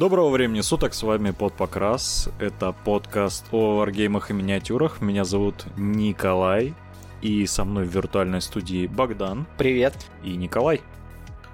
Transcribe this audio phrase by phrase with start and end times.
[0.00, 2.30] Доброго времени суток, с вами Под Покрас.
[2.38, 5.02] Это подкаст о варгеймах и миниатюрах.
[5.02, 6.72] Меня зовут Николай.
[7.20, 9.46] И со мной в виртуальной студии Богдан.
[9.58, 9.92] Привет.
[10.24, 10.80] И Николай.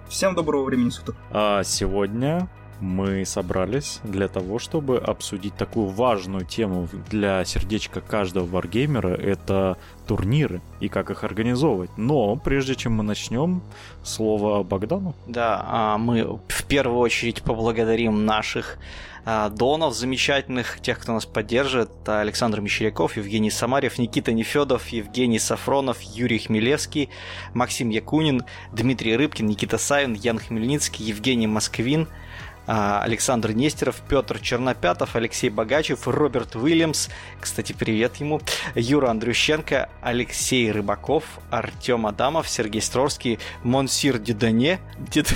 [0.07, 1.17] Всем доброго времени суток.
[1.33, 2.49] А сегодня
[2.81, 9.15] мы собрались для того, чтобы обсудить такую важную тему для сердечка каждого варгеймера.
[9.15, 9.77] Это
[10.07, 11.91] турниры и как их организовывать.
[11.97, 13.63] Но прежде чем мы начнем,
[14.05, 15.15] слово Богдану.
[15.27, 18.79] Да, а, мы в первую очередь поблагодарим наших
[19.25, 21.91] а, донов замечательных, тех, кто нас поддерживает.
[22.07, 27.09] Александр Мещеряков, Евгений Самарев, Никита Нефедов, Евгений Сафронов, Юрий Хмелевский,
[27.55, 32.07] Максим Якунин, Дмитрий Рыбкин, Никита Савин, Ян Хмельницкий, Евгений Москвин–
[32.67, 37.09] Александр Нестеров, Петр Чернопятов, Алексей Богачев, Роберт Уильямс,
[37.41, 38.41] кстати, привет ему,
[38.75, 44.81] Юра Андрющенко, Алексей Рыбаков, Артем Адамов, Сергей Стровский, Монсир Дедане.
[44.99, 45.33] Дед...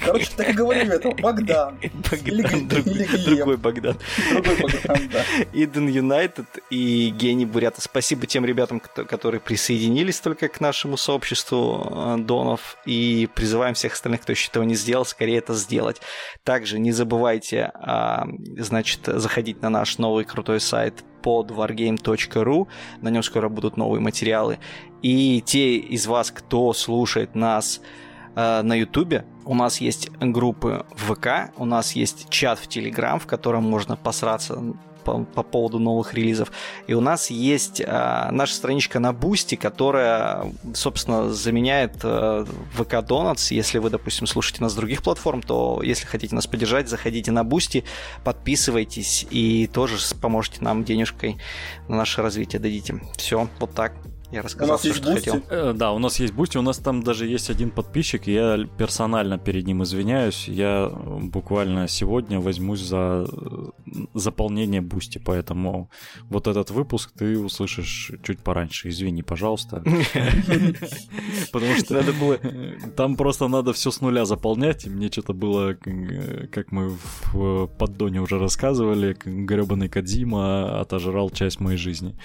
[0.00, 1.78] Короче, так и говорим это, Богдан.
[2.10, 3.96] Богдан, другой Богдан.
[4.30, 5.24] Другой Богдан, да.
[5.52, 7.80] Иден Юнайтед и Гений Бурята.
[7.80, 14.22] Спасибо тем ребятам, которые присоединились только к нашему сообществу э, донов и призываем всех остальных,
[14.22, 16.00] кто еще этого не сделал, скорее это сделать.
[16.46, 18.24] Также не забывайте, а,
[18.56, 22.68] значит, заходить на наш новый крутой сайт под wargame.ru.
[23.00, 24.60] На нем скоро будут новые материалы.
[25.02, 27.80] И те из вас, кто слушает нас
[28.36, 33.18] а, на Ютубе, у нас есть группы в ВК, у нас есть чат в Телеграм,
[33.18, 34.62] в котором можно посраться
[35.06, 36.50] по, по поводу новых релизов.
[36.88, 43.54] И у нас есть э, наша страничка на Бусти, которая, собственно, заменяет э, ВК Donuts.
[43.54, 47.44] Если вы, допустим, слушаете нас с других платформ, то если хотите нас поддержать, заходите на
[47.44, 47.84] Бусти,
[48.24, 51.36] подписывайтесь и тоже поможете нам денежкой
[51.88, 53.00] на наше развитие дадите.
[53.16, 53.92] Все, вот так.
[54.32, 55.30] Я рассказал, у нас все, есть что бусти.
[55.30, 55.42] хотел.
[55.50, 59.38] Э, да, у нас есть бусти, у нас там даже есть один подписчик, я персонально
[59.38, 60.48] перед ним извиняюсь.
[60.48, 65.90] Я буквально сегодня возьмусь за э, заполнение бусти, поэтому
[66.28, 68.88] вот этот выпуск ты услышишь чуть пораньше.
[68.88, 69.76] Извини, пожалуйста.
[71.52, 72.38] Потому что надо было...
[72.96, 75.74] Там просто надо все с нуля заполнять, и мне что-то было,
[76.52, 76.96] как мы
[77.32, 82.16] в поддоне уже рассказывали, гребаный Кадзима отожрал часть моей жизни.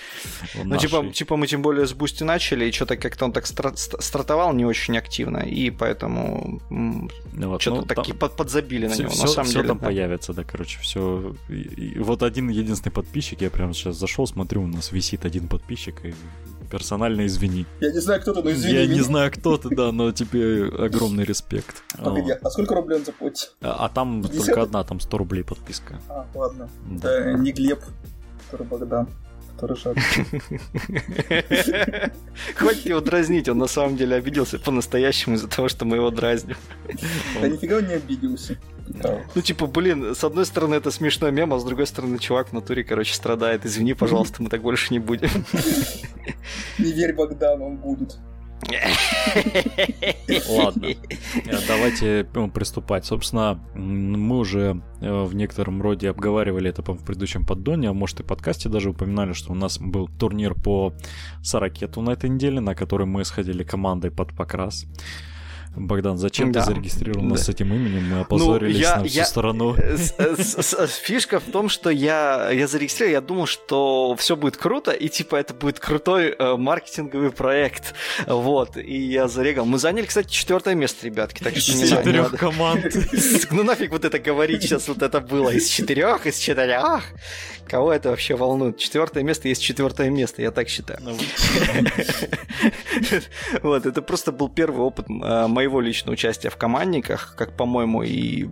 [0.63, 4.53] Ну, типа, типа мы тем более с Бусти начали, и что-то как-то он так стартовал
[4.53, 9.11] не очень активно, и поэтому вот, что-то ну, такие под, подзабили все, на него.
[9.11, 9.85] Все, на самом все деле, там да.
[9.85, 11.35] появится, да, короче, все.
[11.49, 15.47] И, и вот один единственный подписчик, я прямо сейчас зашел, смотрю, у нас висит один
[15.47, 16.13] подписчик, и
[16.71, 17.65] персонально извини.
[17.81, 18.73] Я не знаю, кто ты, но извини.
[18.73, 18.93] Я меня.
[18.95, 21.83] не знаю, кто ты, да, но тебе огромный респект.
[21.97, 23.53] Погоди, а сколько рублей он заплатит?
[23.61, 24.45] А, а там 50?
[24.45, 25.99] только одна, там 100 рублей подписка.
[26.07, 26.69] А, ладно.
[26.89, 27.31] Да.
[27.31, 27.81] Э, не Глеб,
[28.49, 29.09] который Богдан
[29.61, 29.77] который
[32.55, 36.57] Хватит его дразнить, он на самом деле обиделся по-настоящему из-за того, что мы его дразним.
[37.39, 38.57] Да нифига он не обиделся.
[39.35, 42.53] Ну, типа, блин, с одной стороны это смешной мем, а с другой стороны чувак в
[42.53, 43.65] натуре, короче, страдает.
[43.65, 45.29] Извини, пожалуйста, мы так больше не будем.
[46.77, 48.17] Не верь Богдану, он будет.
[50.49, 53.05] Ладно, э, давайте ну, приступать.
[53.05, 58.23] Собственно, мы уже э, в некотором роде обговаривали это в предыдущем поддоне, а может и
[58.23, 60.93] подкасте даже упоминали, что у нас был турнир по
[61.41, 64.85] Саракету на этой неделе, на который мы сходили командой под покрас.
[65.75, 66.59] Богдан, зачем да.
[66.59, 67.45] ты зарегистрировал нас да.
[67.45, 68.09] с этим именем?
[68.09, 69.25] Мы опозорились ну, я, на всю я...
[69.25, 69.75] сторону.
[69.77, 70.35] Э,
[70.87, 75.37] фишка в том, что я, я зарегистрировал, я думал, что все будет круто, и типа
[75.37, 77.93] это будет крутой э, маркетинговый проект.
[78.27, 79.65] Вот, и я зарегал.
[79.65, 81.41] Мы заняли, кстати, четвертое место, ребятки.
[81.41, 82.85] Так что из четырех команд.
[83.51, 87.03] Ну нафиг вот это говорить, сейчас вот это было из четырех, из четырех.
[87.67, 88.77] Кого это вообще волнует?
[88.77, 90.99] Четвертое место есть четвертое место, я так считаю.
[93.63, 98.49] Вот, это просто был первый опыт э, моего личного участия в командниках, как, по-моему, и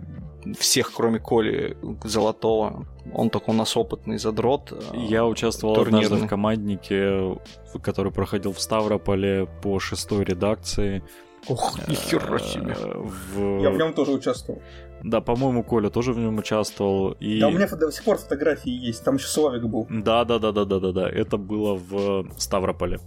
[0.58, 2.86] всех, кроме Коли Золотого.
[3.12, 4.72] Он только у нас опытный задрот.
[4.72, 6.06] Э, Я участвовал турнирный.
[6.06, 7.38] однажды в команднике,
[7.82, 11.02] который проходил в Ставрополе по шестой редакции.
[11.48, 12.76] Ох, нихера себе.
[12.76, 13.62] В...
[13.62, 14.62] Я в нем тоже участвовал.
[15.02, 17.12] Да, по-моему, Коля тоже в нем участвовал.
[17.12, 17.40] И...
[17.40, 19.86] Да, у меня до сих пор фотографии есть, там еще Славик был.
[19.88, 21.08] Да, да, да, да, да, да, да.
[21.08, 23.00] Это было в Ставрополе.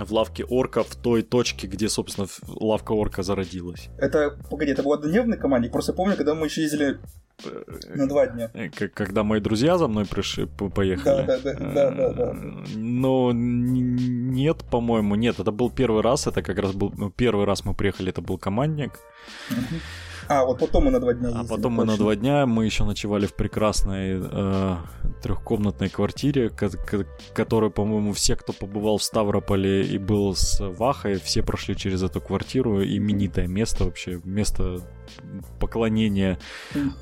[0.00, 3.88] В лавке орка, в той точке, где, собственно, лавка орка зародилась.
[3.98, 5.72] Это, погоди, это был однодневный командник?
[5.72, 6.98] Просто помню, когда мы еще ездили
[7.94, 8.50] на два дня.
[8.54, 11.26] Э, когда мои друзья за мной пришли, поехали.
[11.26, 12.36] Да, да, да, да, да.
[12.76, 15.40] Но нет, по-моему, нет.
[15.40, 16.26] Это был первый раз.
[16.26, 18.10] Это как раз был ну, первый раз мы приехали.
[18.10, 18.98] Это был командник.
[20.30, 21.44] А, вот потом мы на два дня ездили.
[21.44, 24.76] А потом мы на два дня, мы еще ночевали в прекрасной э,
[25.24, 26.52] трехкомнатной квартире,
[27.34, 32.20] которую, по-моему, все, кто побывал в Ставрополе и был с Вахой, все прошли через эту
[32.20, 32.80] квартиру.
[32.80, 34.78] Именитое место вообще, место
[35.58, 36.38] поклонение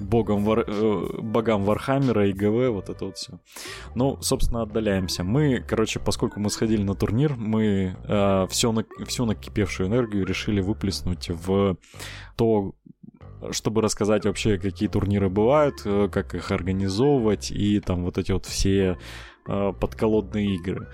[0.00, 3.40] богам, вар, э, богам Вархаммера и ГВ, вот это вот все.
[3.94, 5.22] Ну, собственно, отдаляемся.
[5.22, 10.62] Мы, короче, поскольку мы сходили на турнир, мы э, все на, всю накипевшую энергию решили
[10.62, 11.76] выплеснуть в
[12.36, 12.72] то,
[13.50, 18.46] чтобы рассказать вообще, какие турниры бывают, э, как их организовывать и там вот эти вот
[18.46, 18.98] все
[19.46, 20.88] э, подколодные игры.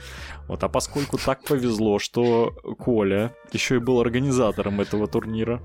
[0.49, 5.63] Вот, а поскольку так повезло, что Коля еще и был организатором этого турнира,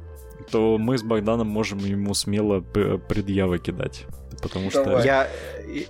[0.51, 4.05] то мы с Богданом можем ему смело предъявы кидать.
[4.41, 5.01] Потому Давай.
[5.01, 5.05] что...
[5.05, 5.29] Я...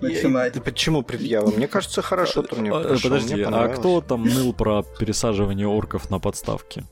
[0.01, 0.55] Начинать.
[0.55, 0.61] Я...
[0.61, 1.51] Почему предъявы?
[1.55, 3.09] Мне кажется, хорошо турнир э, прошел.
[3.09, 6.83] Подожди, а кто там ныл про пересаживание орков на подставки?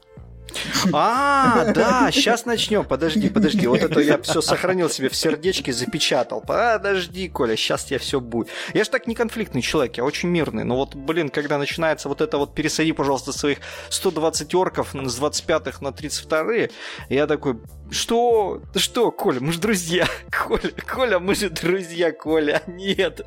[0.93, 2.85] А, да, сейчас начнем.
[2.85, 3.67] Подожди, подожди.
[3.67, 6.41] Вот это я все сохранил себе в сердечке, запечатал.
[6.41, 8.49] Подожди, Коля, сейчас я все будет.
[8.73, 10.63] Я же так не конфликтный человек, я очень мирный.
[10.63, 13.59] Но вот, блин, когда начинается вот это вот пересади, пожалуйста, своих
[13.89, 16.71] 120 орков с 25-х на 32-е,
[17.09, 17.57] я такой,
[17.91, 18.61] что?
[18.75, 20.07] Что, Коля, мы же друзья.
[20.31, 22.61] Коля, Коля, мы же друзья, Коля.
[22.67, 23.25] Нет.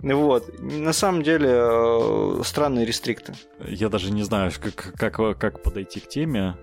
[0.00, 0.60] Вот.
[0.60, 3.34] На самом деле, э, странные рестрикты.
[3.66, 6.56] Я даже не знаю, как, как, как подойти к теме.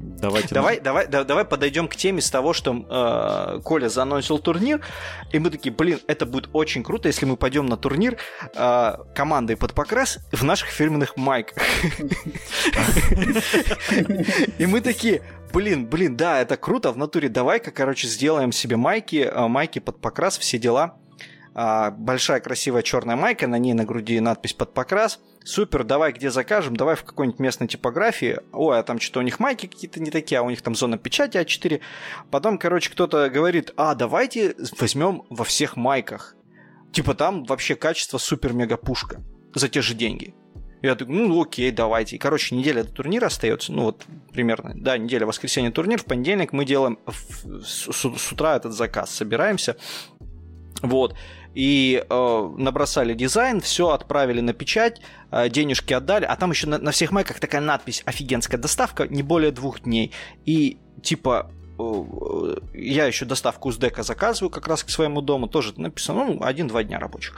[0.00, 0.54] Давайте.
[0.54, 0.82] Давай, на...
[0.82, 4.80] давай, да, давай подойдем к теме с того, что э, Коля заносил турнир,
[5.30, 8.16] и мы такие, блин, это будет очень круто, если мы пойдем на турнир
[8.54, 11.62] э, командой под покрас в наших фирменных майках.
[14.58, 17.28] И мы такие, блин, блин, да, это круто в натуре.
[17.28, 20.96] Давай-ка, короче, сделаем себе майки, э, майки под покрас, все дела.
[21.52, 25.20] А, большая красивая черная майка, на ней на груди надпись под покрас.
[25.44, 28.40] Супер, давай где закажем, давай в какой-нибудь местной типографии.
[28.52, 30.96] Ой, а там что-то у них майки какие-то не такие, а у них там зона
[30.96, 31.80] печати А4.
[32.30, 36.36] Потом, короче, кто-то говорит, а давайте возьмем во всех майках.
[36.92, 39.20] Типа там вообще качество супер-мега-пушка
[39.54, 40.34] за те же деньги.
[40.82, 42.16] Я такой, ну окей, давайте.
[42.16, 46.52] И, короче, неделя до турнира остается, ну вот примерно, да, неделя, воскресенье турнир, в понедельник
[46.52, 46.98] мы делаем
[47.62, 49.76] с, с, с утра этот заказ, собираемся,
[50.82, 51.14] вот,
[51.54, 55.00] и э, набросали дизайн, все отправили на печать,
[55.30, 59.22] э, денежки отдали, а там еще на, на всех майках такая надпись «Офигенская доставка, не
[59.22, 60.12] более двух дней».
[60.46, 61.50] И типа
[62.74, 66.82] я еще доставку с дека заказываю как раз к своему дому, тоже написано, ну, один-два
[66.82, 67.36] дня рабочих.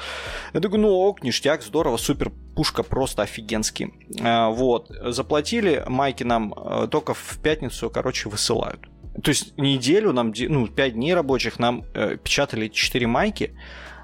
[0.52, 3.92] Я такой, ну, ок, ништяк, здорово, супер, пушка просто офигенский.
[4.20, 8.80] Э, вот, заплатили, майки нам э, только в пятницу, короче, высылают.
[9.22, 13.54] То есть неделю нам, ну, 5 дней рабочих нам э, печатали 4 майки,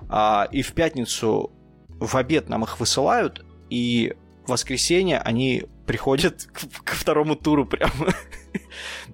[0.08, 1.50] а, и в пятницу
[1.88, 4.14] в обед нам их высылают, и
[4.46, 8.14] в воскресенье они приходят к, ко второму туру прямо.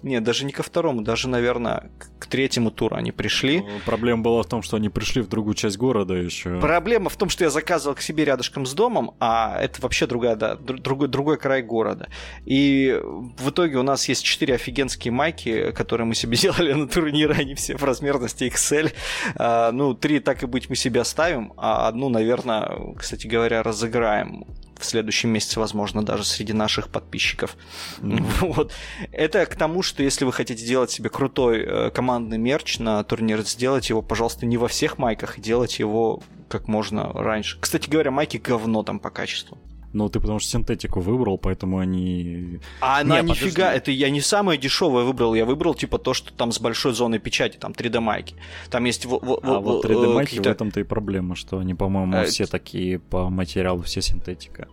[0.03, 1.89] Нет, даже не ко второму, даже, наверное,
[2.19, 3.61] к третьему туру они пришли.
[3.61, 6.59] Ну, проблема была в том, что они пришли в другую часть города еще.
[6.59, 10.35] Проблема в том, что я заказывал к себе рядышком с домом, а это вообще другая,
[10.35, 12.09] да, другой, другой край города.
[12.45, 12.99] И
[13.37, 17.55] в итоге у нас есть четыре офигенские майки, которые мы себе делали на турнире, они
[17.55, 18.91] все в размерности XL.
[19.35, 24.45] А, ну, три так и быть мы себе оставим, а одну, наверное, кстати говоря, разыграем
[24.79, 27.55] в следующем месяце, возможно, даже среди наших подписчиков.
[27.99, 28.25] Mm-hmm.
[28.55, 28.71] Вот.
[29.11, 33.41] Это к тому, что если вы хотите сделать себе крутой э, командный мерч на турнир,
[33.41, 37.57] сделать его, пожалуйста, не во всех майках, делать его как можно раньше.
[37.59, 39.57] Кстати говоря, майки говно там по качеству.
[39.95, 42.59] Ну, ты потому что синтетику выбрал, поэтому они...
[42.81, 43.77] А она не, нифига, подожди.
[43.77, 47.19] это я не самое дешевое выбрал, я выбрал типа то, что там с большой зоной
[47.19, 48.35] печати, там 3D майки.
[48.69, 49.05] Там есть...
[49.05, 52.45] В, в, а вот 3D майки в этом-то и проблема, что они, по-моему, а, все
[52.45, 54.67] такие по материалу, все синтетика.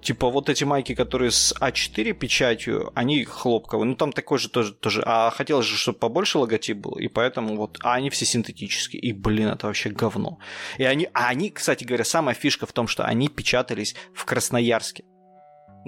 [0.00, 3.86] Типа вот эти майки, которые с А4 печатью, они хлопковые.
[3.86, 5.02] Ну там такой же тоже, тоже.
[5.04, 7.78] А хотелось же, чтобы побольше логотип был, и поэтому вот...
[7.82, 9.02] А они все синтетические.
[9.02, 10.38] И, блин, это вообще говно.
[10.78, 11.08] И они...
[11.12, 15.04] А они, кстати говоря, самая фишка в том, что они печатались в Красноярске.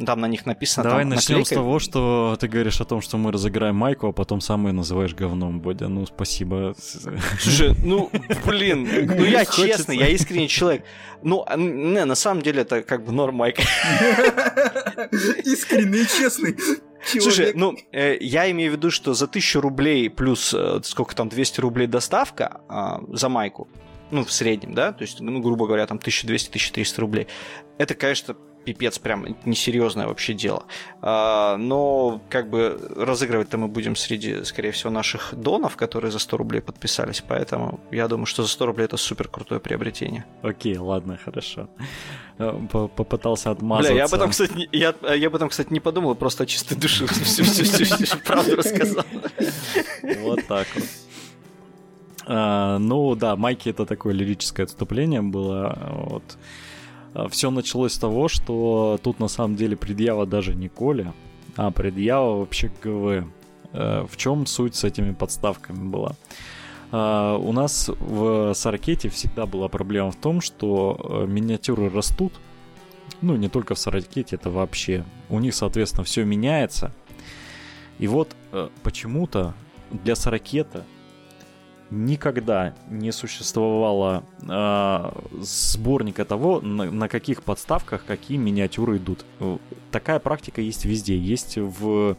[0.05, 0.85] Там на них написано.
[0.85, 1.55] Давай там, начнем наклейка...
[1.55, 4.73] с того, что ты говоришь о том, что мы разыграем майку, а потом сам ее
[4.73, 5.89] называешь говном, Бодя.
[5.89, 6.75] Ну, спасибо.
[7.41, 8.11] Слушай, ну,
[8.45, 10.85] блин, ну я честный, я искренний человек.
[11.23, 13.63] Ну, а, не, на самом деле это как бы норм майка.
[15.45, 16.57] Искренний, честный.
[16.57, 17.23] Человек.
[17.23, 21.29] Слушай, ну, э, я имею в виду, что за 1000 рублей плюс, э, сколько там,
[21.29, 23.69] 200 рублей доставка э, за майку,
[24.11, 27.27] ну, в среднем, да, то есть, ну, грубо говоря, там 1200-1300 рублей,
[27.79, 30.64] это, конечно, пипец, прям несерьезное вообще дело.
[31.00, 36.37] А, но как бы разыгрывать-то мы будем среди, скорее всего, наших донов, которые за 100
[36.37, 40.25] рублей подписались, поэтому я думаю, что за 100 рублей это супер крутое приобретение.
[40.42, 41.68] Окей, ладно, хорошо.
[42.38, 43.92] Э, попытался отмазаться.
[43.92, 46.76] Бля, я об этом, кстати, не, я, я об этом, кстати, не подумал, просто чистой
[46.76, 49.04] души всю правду рассказал.
[50.21, 50.85] Вот так вот.
[52.26, 55.78] А, ну да, Майки это такое лирическое отступление было.
[56.09, 56.38] Вот.
[57.14, 61.14] А, Все началось с того, что тут на самом деле предъява даже не Коля,
[61.56, 63.26] а предъява вообще ГВ.
[63.73, 66.14] Э, в чем суть с этими подставками была?
[66.92, 72.35] Uh, у нас в Саракете всегда была проблема в том, что uh, миниатюры растут.
[73.21, 75.04] Ну, не только в Саракете, это вообще.
[75.28, 76.92] У них, соответственно, все меняется.
[77.99, 79.54] И вот uh, почему-то
[79.90, 80.85] для Саракета
[81.91, 89.25] никогда не существовало э, сборника того, на, на каких подставках какие миниатюры идут.
[89.91, 91.17] Такая практика есть везде.
[91.17, 92.17] Есть в,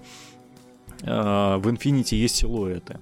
[1.01, 2.99] э, в Infinity есть силуэты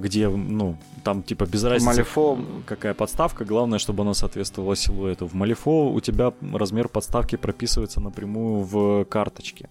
[0.00, 2.38] где, ну, там типа без разницы, Малифо...
[2.66, 5.26] какая подставка, главное, чтобы она соответствовала силуэту.
[5.26, 9.70] В Malifaux у тебя размер подставки прописывается напрямую в карточке.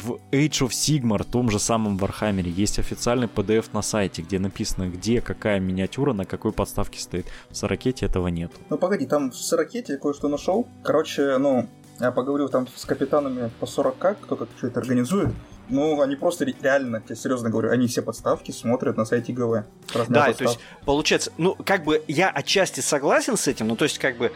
[0.00, 4.88] В Age of Sigmar, том же самом Вархаммере, есть официальный PDF на сайте, где написано,
[4.88, 7.26] где какая миниатюра на какой подставке стоит.
[7.50, 8.52] В Сорокете этого нет.
[8.70, 10.66] Ну погоди, там в Сорокете я кое-что нашел.
[10.82, 11.68] Короче, ну,
[12.00, 15.32] я поговорил там с капитанами по 40к, кто как что это организует.
[15.68, 19.64] Ну, они просто реально, я серьезно говорю, они все подставки смотрят на сайте ГВ.
[20.08, 23.98] Да, то есть, получается, ну, как бы я отчасти согласен с этим, ну, то есть,
[23.98, 24.32] как бы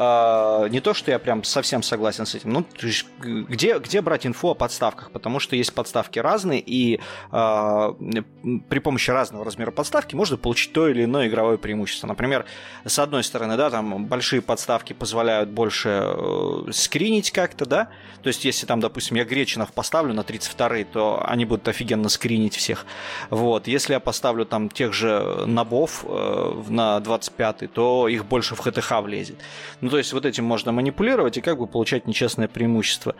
[0.00, 2.54] Uh, не то, что я прям совсем согласен с этим.
[2.54, 2.64] Ну,
[3.20, 5.10] где, где брать инфу о подставках?
[5.10, 7.00] Потому что есть подставки разные, и
[7.32, 8.24] uh,
[8.70, 12.06] при помощи разного размера подставки можно получить то или иное игровое преимущество.
[12.06, 12.46] Например,
[12.86, 17.90] с одной стороны, да, там большие подставки позволяют больше uh, скринить как-то, да.
[18.22, 22.56] То есть, если там, допустим, я Гречинов поставлю на 32 то они будут офигенно скринить
[22.56, 22.86] всех.
[23.28, 23.68] Вот.
[23.68, 26.06] Если я поставлю там тех же набов
[26.68, 29.36] на 25 то их больше в ХТХ влезет.
[29.82, 33.14] Ну, то есть вот этим можно манипулировать и как бы получать нечестное преимущество.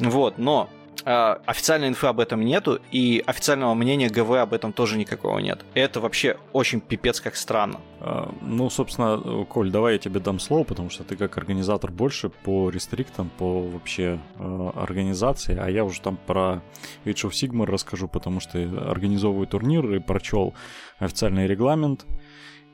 [0.00, 0.68] Вот, но
[1.04, 5.64] э, официальной инфы об этом нету, и официального мнения ГВ об этом тоже никакого нет.
[5.74, 7.80] Это вообще очень пипец как странно.
[8.00, 12.28] А, ну, собственно, Коль, давай я тебе дам слово, потому что ты как организатор больше
[12.30, 16.62] по рестриктам, по вообще э, организации, а я уже там про
[17.04, 20.54] Age of Sigmar расскажу, потому что организовываю турнир и прочел
[20.98, 22.06] официальный регламент,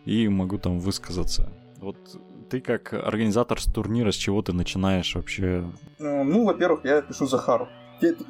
[0.04, 1.52] и могу там высказаться.
[1.80, 1.96] Вот
[2.48, 5.64] ты как организатор турнира, с чего ты начинаешь вообще?
[5.98, 7.68] Ну, ну во-первых, я пишу Захару.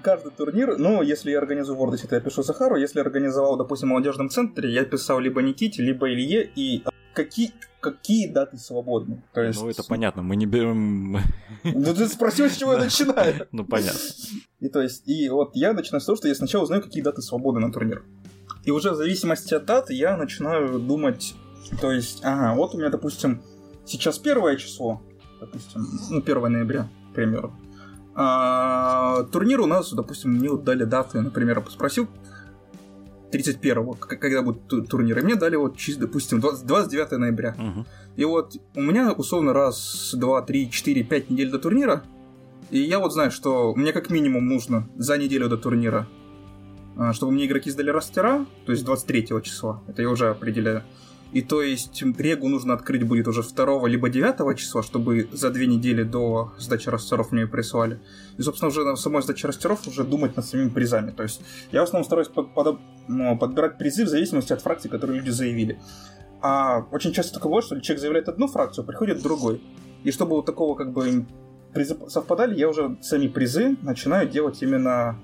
[0.02, 2.76] Каждый турнир, ну, если я организую Вордосе, то я пишу Захару.
[2.76, 6.50] Если организовал, допустим, в молодежном центре, я писал либо Никите, либо Илье.
[6.56, 6.82] И
[7.12, 9.22] какие, какие даты свободны?
[9.34, 9.60] То есть...
[9.60, 11.18] Ну, это понятно, мы не берем...
[11.64, 13.46] Ну, ты спросил, с чего я начинаю.
[13.52, 14.00] Ну, понятно.
[14.60, 17.20] И то есть, и вот я начинаю с того, что я сначала узнаю, какие даты
[17.20, 18.04] свободны на турнир.
[18.64, 21.34] И уже в зависимости от даты я начинаю думать,
[21.80, 23.42] то есть, ага, вот у меня, допустим,
[23.88, 25.00] Сейчас первое число,
[25.40, 27.54] допустим, ну, 1 ноября, к примеру.
[28.14, 32.06] А, турнир у нас, допустим, мне вот дали даты, например, спросил
[33.32, 37.56] 31-го, когда будет турнир, и мне дали вот, допустим, 20, 29 ноября.
[37.58, 37.86] Uh-huh.
[38.16, 42.02] И вот у меня условно раз, два, три, четыре, пять недель до турнира,
[42.70, 46.06] и я вот знаю, что мне как минимум нужно за неделю до турнира,
[46.98, 50.82] а, чтобы мне игроки сдали растера, то есть 23 числа, это я уже определяю.
[51.32, 55.66] И то есть регу нужно открыть будет уже 2 либо 9 числа, чтобы за две
[55.66, 58.00] недели до сдачи растеров мне прислали.
[58.38, 61.10] И, собственно, уже на самой сдаче растеров уже думать над самими призами.
[61.10, 64.90] То есть я в основном стараюсь под, под, ну, подбирать призы в зависимости от фракций,
[64.90, 65.78] которые люди заявили.
[66.40, 69.60] А очень часто такое бывает, что человек заявляет одну фракцию, приходит другой.
[70.04, 71.26] И чтобы вот такого как бы
[71.74, 75.18] призы совпадали, я уже сами призы начинаю делать именно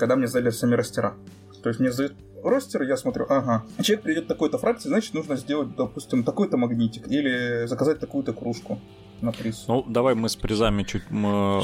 [0.00, 1.14] когда мне сдали сами растера.
[1.62, 5.74] То есть мне сдают ростер, я смотрю, ага, человек придет такой-то фракции, значит, нужно сделать,
[5.76, 8.78] допустим, такой-то магнитик или заказать такую-то кружку
[9.22, 9.64] на приз.
[9.68, 11.02] Ну, давай мы с призами чуть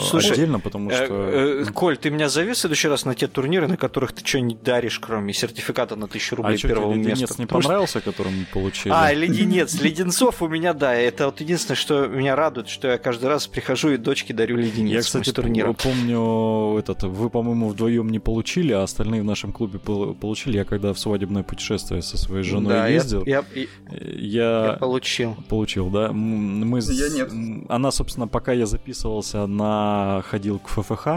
[0.09, 1.15] Слушай, отдельно, потому э, что...
[1.15, 4.27] Э, э, Коль, ты меня зови в следующий раз на те турниры, на которых ты
[4.27, 7.11] что не даришь, кроме сертификата на 1000 рублей а первого места.
[7.11, 8.13] леденец не понравился, что...
[8.13, 8.93] который мы получили?
[8.95, 9.81] А, леденец.
[9.81, 13.91] Леденцов у меня, да, это вот единственное, что меня радует, что я каждый раз прихожу
[13.91, 15.73] и дочке дарю леденец Я, кстати, турнира.
[15.73, 20.57] помню, этот, вы, по-моему, вдвоем не получили, а остальные в нашем клубе получили.
[20.57, 25.37] Я когда в свадебное путешествие со своей женой да, ездил, я, я, я, я получил.
[25.49, 26.13] Получил, да?
[26.13, 27.33] Мы, я нет.
[27.69, 31.09] Она, собственно, пока я записывался, она ходил к ФФХ,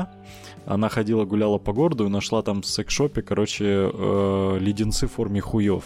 [0.66, 5.42] она ходила, гуляла по городу и нашла там в секс-шопе, короче, э, леденцы в форме
[5.42, 5.86] хуев.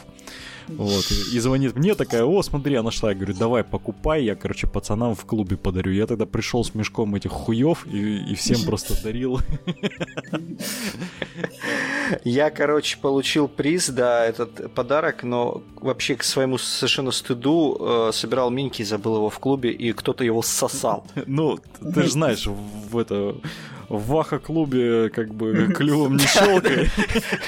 [0.67, 3.10] Вот, и, звонит мне такая, о, смотри, она нашла.
[3.10, 5.91] Я говорю, давай, покупай, я, короче, пацанам в клубе подарю.
[5.91, 9.39] Я тогда пришел с мешком этих хуев и, и всем просто дарил.
[12.24, 18.50] Я, короче, получил приз, да, этот подарок, но вообще к своему совершенно стыду э, собирал
[18.50, 21.05] миньки, забыл его в клубе, и кто-то его сосал.
[21.25, 21.60] Ну,
[21.93, 23.36] ты же знаешь, в это
[23.97, 26.89] в Ваха-клубе как бы клювом не щелкай.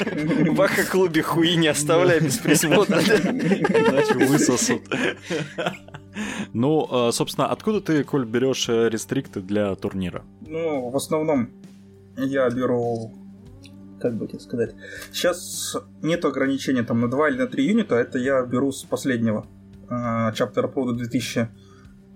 [0.05, 2.99] В Ваха-клубе хуи не оставляй без присмотра.
[2.99, 4.83] Иначе высосут.
[6.53, 10.23] Ну, а, собственно, откуда ты, Коль, берешь э, рестрикты для турнира?
[10.41, 11.49] Ну, в основном
[12.15, 13.11] я беру
[13.99, 14.75] как бы тебе сказать.
[15.11, 19.47] Сейчас нет ограничения там на 2 или на 3 юнита, это я беру с последнего
[19.89, 21.49] э, чаптера Pro 2000,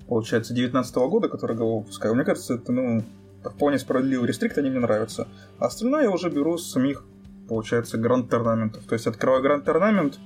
[0.08, 2.16] получается, 19 года, который я выпускаю.
[2.16, 3.04] Мне кажется, это, ну,
[3.44, 5.28] вполне справедливый рестрикт, они мне нравятся.
[5.58, 7.04] А остальное я уже беру с самих,
[7.48, 8.84] получается, гранд-торнаментов.
[8.86, 10.20] То есть открываю гранд-торнамент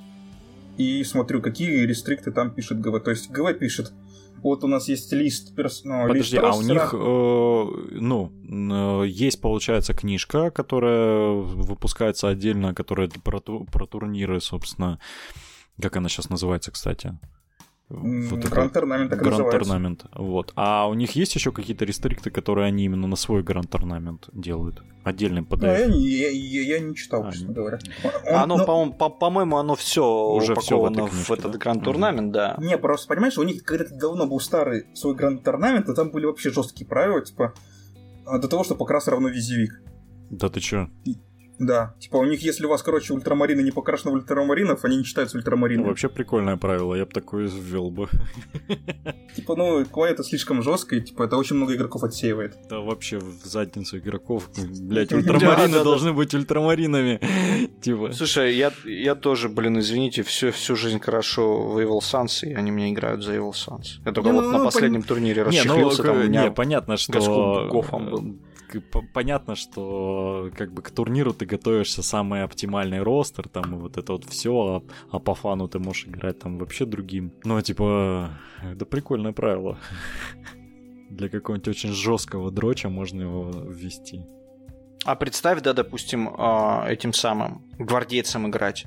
[0.78, 3.04] и смотрю, какие рестрикты там пишет ГВ.
[3.04, 3.94] То есть ГВ пишет
[4.44, 6.08] вот у нас есть лист персонала.
[6.10, 13.10] Подожди, лист а у них, э, ну, э, есть, получается, книжка, которая выпускается отдельно, которая
[13.24, 15.00] про, про турниры, собственно.
[15.82, 17.18] Как она сейчас называется, кстати?
[17.90, 20.52] Вот Гранд-торнамент так Гранд-торнамент, вот.
[20.56, 24.82] А у них есть еще какие-то рестрикты, которые они именно на свой гранд-торнамент делают?
[25.04, 25.88] Отдельный PDF?
[25.90, 27.78] Ну, я, я, я, я не читал, а, честно говоря.
[28.26, 28.66] Он, оно, но...
[28.66, 31.58] по-моему, по- по-моему, оно все уже упаковано все в, в этот да?
[31.58, 32.56] гранд-турнамент, да.
[32.58, 36.52] Не, просто понимаешь, у них когда-то давно был старый свой гранд-турнамент, и там были вообще
[36.52, 37.54] жесткие правила, типа,
[38.26, 39.82] до того, что покрас равно визивик.
[40.30, 40.90] Да ты чё?
[41.60, 45.04] Да, типа у них, если у вас, короче, ультрамарины не покрашены в ультрамаринов, они не
[45.04, 45.84] считаются ультрамаринами.
[45.84, 48.10] Ну, вообще прикольное правило, я бы такое ввел бы.
[49.36, 52.56] Типа, ну, Квай это слишком жестко, и типа это очень много игроков отсеивает.
[52.70, 54.50] Да вообще в задницу игроков,
[54.82, 57.20] блять, ультрамарины должны быть ультрамаринами.
[57.82, 58.12] Типа.
[58.14, 62.72] Слушай, я, я тоже, блин, извините, всю, всю жизнь хорошо в Evil Suns, и они
[62.72, 64.02] мне играют за Evil Suns.
[64.06, 66.44] Я только вот на последнем турнире расчехлился, там у меня...
[66.46, 67.70] Не, понятно, что
[68.82, 74.14] понятно, что как бы к турниру ты готовишься самый оптимальный ростер, там и вот это
[74.14, 77.32] вот все, а, а по фану ты можешь играть там вообще другим.
[77.44, 78.32] Ну, типа,
[78.64, 79.78] это прикольное правило.
[81.10, 84.26] Для какого-нибудь очень жесткого дроча можно его ввести.
[85.06, 88.86] А представь, да, допустим, а, этим самым гвардейцам играть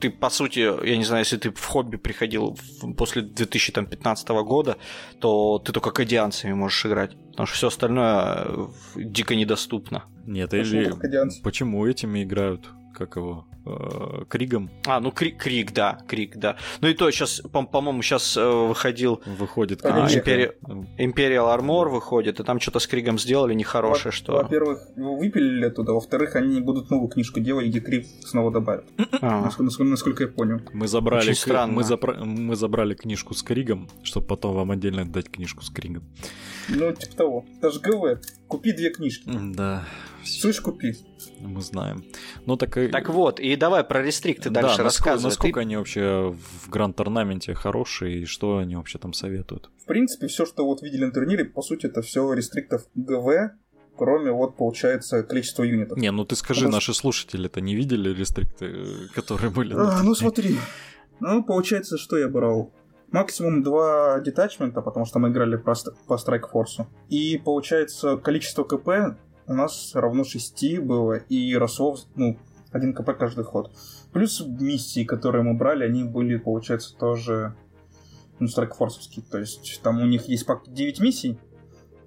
[0.00, 2.56] ты, по сути, я не знаю, если ты в хобби приходил
[2.96, 4.76] после 2015 года,
[5.20, 7.16] то ты только кадианцами можешь играть.
[7.30, 10.04] Потому что все остальное э, дико недоступно.
[10.26, 12.68] Нет, почему или почему этими играют?
[12.94, 13.46] Как его?
[13.64, 14.70] Э, Кригом.
[14.86, 16.56] А, ну Крик, Крик, да, Крик, да.
[16.80, 19.22] Ну и то сейчас, по- по-моему, сейчас э, выходил...
[19.24, 20.52] Выходит а, Импери...
[20.98, 24.32] Imperial Armor выходит, и там что-то с Кригом сделали нехорошее, во- что...
[24.32, 28.84] Во-первых, его выпилили оттуда, во-вторых, они будут новую книжку делать, где Крик снова добавят.
[29.20, 29.42] А.
[29.42, 30.60] Насколько, насколько я понял.
[30.72, 31.72] Мы забрали, Очень странно.
[31.74, 32.14] Мы, забра...
[32.24, 36.02] мы забрали книжку с Кригом, чтобы потом вам отдельно дать книжку с Кригом.
[36.68, 37.44] Ну, типа того.
[37.60, 38.20] Даже ГВ.
[38.48, 39.30] Купи две книжки.
[39.54, 39.84] Да.
[40.24, 40.94] Слышь, купи.
[41.40, 42.04] Мы знаем.
[42.46, 42.88] Ну так и...
[42.88, 45.30] Так вот, и давай про рестрикты дальше да, рассказывай.
[45.30, 45.60] Насколько Ты...
[45.60, 49.70] они вообще в гранд-торнаменте хорошие, и что они вообще там советуют?
[49.82, 53.52] В принципе, все, что вот видели на турнире, по сути, это все рестриктов ГВ,
[53.96, 55.98] кроме вот, получается, количества юнитов.
[55.98, 56.76] Не, ну ты скажи, Потому...
[56.76, 59.74] наши слушатели-то не видели рестрикты, которые были?
[59.74, 60.56] А, ну смотри.
[61.20, 62.72] Ну, получается, что я брал?
[63.10, 65.74] Максимум два детачмента, потому что мы играли по,
[66.06, 66.86] по Strike Force.
[67.10, 69.18] И получается, количество КП
[69.52, 72.38] у нас равно 6 было, и росло, ну,
[72.72, 73.70] 1 КП каждый ход.
[74.12, 77.54] Плюс миссии, которые мы брали, они были, получается, тоже
[78.38, 79.24] ну, страйкфорсовские.
[79.30, 81.38] То есть там у них есть пак 9 миссий,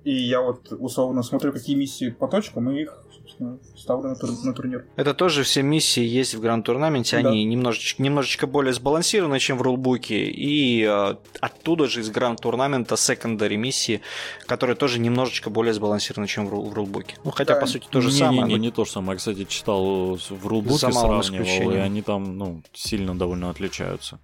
[0.03, 4.29] и я вот условно смотрю, какие миссии по точкам, и их собственно, ставлю на, тур,
[4.43, 4.85] на турнир.
[4.95, 7.29] Это тоже все миссии есть в гранд-турнаменте, да.
[7.29, 13.57] они немножечко, немножечко более сбалансированы, чем в рулбуке, и э, оттуда же из гранд-турнамента секондари
[13.57, 14.01] миссии,
[14.45, 17.15] которые тоже немножечко более сбалансированы, чем в, в рулбуке.
[17.23, 17.61] Ну, хотя, да.
[17.61, 18.43] по сути, то же не, самое.
[18.43, 19.15] Не, не, не то же самое.
[19.15, 24.19] Я, кстати, читал в рулбуке, сравнивал, и они там, ну, сильно довольно отличаются.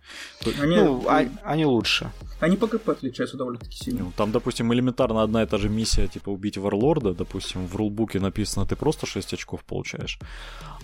[0.59, 2.11] Они, ну, а, они лучше.
[2.39, 4.03] Они по КП отличаются довольно-таки сильно.
[4.03, 8.19] Ну, там, допустим, элементарно одна и та же миссия, типа убить варлорда, допустим, в рулбуке
[8.19, 10.19] написано, ты просто 6 очков получаешь.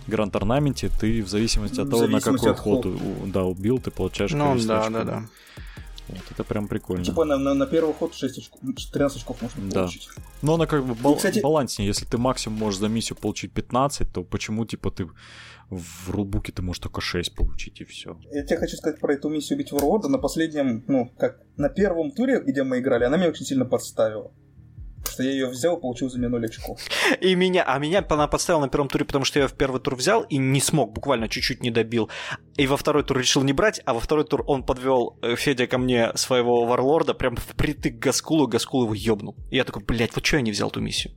[0.06, 2.86] В гранд-орнаменте ты в зависимости от того, на какой от ход
[3.32, 4.94] да, убил, ты получаешь ну, да, очков.
[4.94, 5.24] да, да.
[6.10, 7.04] Вот, это прям прикольно.
[7.04, 9.82] Типа на, на, на первый ход 6 очков, 13 очков можно да.
[9.82, 10.10] получить.
[10.42, 11.40] Но она как бы бал- И, кстати...
[11.40, 11.88] баланснее.
[11.88, 15.10] Если ты максимум можешь за миссию получить 15, то почему, типа, ты
[15.70, 18.18] в рулбуке ты можешь только 6 получить, и все.
[18.32, 20.08] Я тебе хочу сказать про эту миссию убить Варлорда.
[20.08, 24.32] На последнем, ну, как на первом туре, где мы играли, она меня очень сильно подставила
[25.12, 26.80] что я ее взял, получил за меня 0 очков.
[27.22, 29.96] И меня, а меня она подставила на первом туре, потому что я в первый тур
[29.96, 32.10] взял и не смог, буквально чуть-чуть не добил.
[32.56, 35.68] И во второй тур решил не брать, а во второй тур он подвел э, Федя
[35.68, 39.36] ко мне своего варлорда прям впритык к Гаскулу, Гаскул его ёбнул.
[39.52, 41.14] И я такой, блядь, вот что я не взял ту миссию?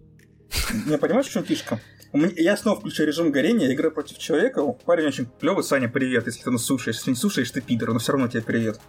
[0.87, 1.81] Не понимаешь, в чем фишка?
[2.13, 4.63] Я снова включаю режим горения, играю против человека.
[4.85, 6.97] Парень очень клевый, Саня, привет, если ты нас слушаешь.
[6.97, 8.81] Если не слушаешь, ты пидор, но все равно тебе привет.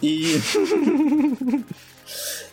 [0.00, 0.40] И...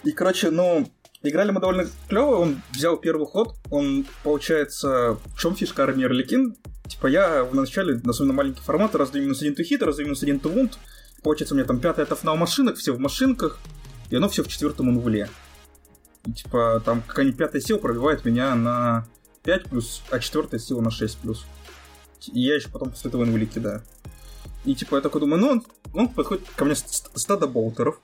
[0.04, 0.88] И, короче, ну,
[1.28, 6.56] Играли мы довольно клево, он взял первый ход, он, получается, в чем фишка армии Орликин?
[6.88, 10.78] Типа я вначале, особенно маленький формат, раздаю минус один тухит, раздаю минус один тувунт,
[11.24, 13.60] получается у меня там пятая тафна у машинок, все в машинках,
[14.12, 15.30] и оно все в четвертом инвуле.
[16.28, 19.08] И, типа там какая-нибудь пятая сила пробивает меня на
[19.44, 21.46] 5 плюс, а четвертая сила на 6 плюс.
[22.32, 23.82] И я еще потом после этого инвалид кидаю.
[24.64, 28.00] И типа я такой думаю, ну он, он подходит ко мне стадо болтеров.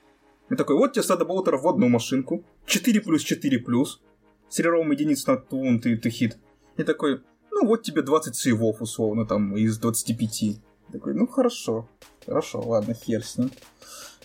[0.50, 2.44] Я такой, вот тебе стадо болтеров в одну машинку.
[2.66, 4.00] 4 плюс 4 плюс.
[4.48, 6.38] С единиц на тун ты, ты хит.
[6.76, 10.42] И такой, ну вот тебе 20 сейвов условно там из 25.
[10.42, 10.54] Я
[10.90, 11.88] такой, ну хорошо,
[12.26, 13.50] хорошо, ладно, хер с ним.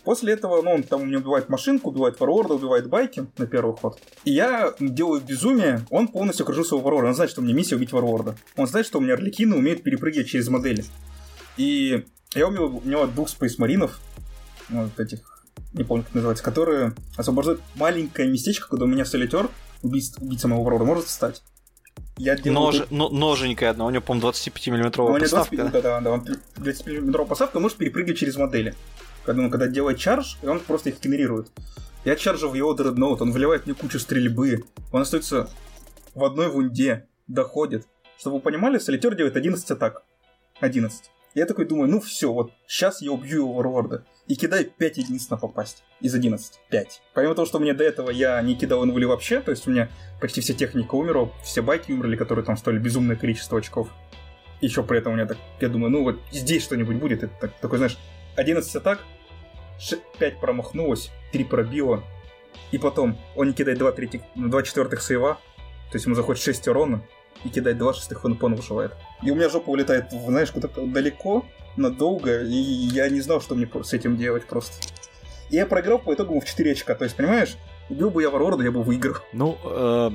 [0.08, 3.76] После этого, ну, он там у меня убивает машинку, убивает варворда, убивает байки на первый
[3.76, 4.00] ход.
[4.24, 7.10] И я делаю безумие, он полностью окружил своего варворда.
[7.10, 8.38] Он знает, что у меня миссия убить варворда.
[8.56, 10.86] Он знает, что у меня арлекины умеют перепрыгивать через модели.
[11.58, 14.00] И я убил у него двух спейсмаринов,
[14.70, 15.37] вот этих,
[15.78, 19.50] не помню, как называется, которые освобождают маленькое местечко, куда у меня солитер,
[19.84, 21.44] убийца, убийца моего варворда, может встать.
[22.18, 22.54] Я делаю...
[22.54, 25.56] Нож, но, ноженькая одна, у него, по-моему, 25-миллиметровая поставка.
[25.56, 28.76] 25, да, да, да, 25-миллиметровая поставка, может перепрыгивать через модели
[29.28, 31.52] когда, ну, когда делает чардж, и он просто их генерирует.
[32.06, 34.64] Я чаржу в его дредноут, он выливает мне кучу стрельбы,
[34.94, 35.50] он остается
[36.16, 37.86] в одной вунде, доходит.
[38.18, 40.04] Чтобы вы понимали, солитер делает 11 атак.
[40.62, 41.12] 11.
[41.38, 44.04] Я такой думаю, ну все, вот сейчас я убью его варварда.
[44.26, 45.84] И кидаю 5 единиц на попасть.
[46.02, 46.60] Из 11.
[46.72, 47.02] 5.
[47.14, 49.88] Помимо того, что мне до этого я не кидал инвули вообще, то есть у меня
[50.20, 53.88] почти вся техника умерла, все байки умерли, которые там стоили безумное количество очков.
[54.62, 57.22] Еще при этом у меня так, я думаю, ну вот здесь что-нибудь будет.
[57.22, 58.00] Это так, такой, знаешь,
[58.36, 59.04] 11 атак,
[60.18, 62.04] 5 промахнулось, 3 пробило.
[62.72, 65.36] И потом он не кидает 2, третьих, 2 четвертых сейва,
[65.92, 67.04] то есть ему заходит 6 урона,
[67.44, 68.94] и кидает 2 шестых, он выживает.
[69.24, 73.70] И у меня жопа улетает, знаешь, куда-то далеко, надолго, и я не знал, что мне
[73.84, 74.74] с этим делать просто.
[75.50, 77.58] И я проиграл по итогу в 4 очка, то есть, понимаешь,
[77.90, 79.16] Убил бы я Варварда, я бы выиграл.
[79.32, 80.12] Ну, э,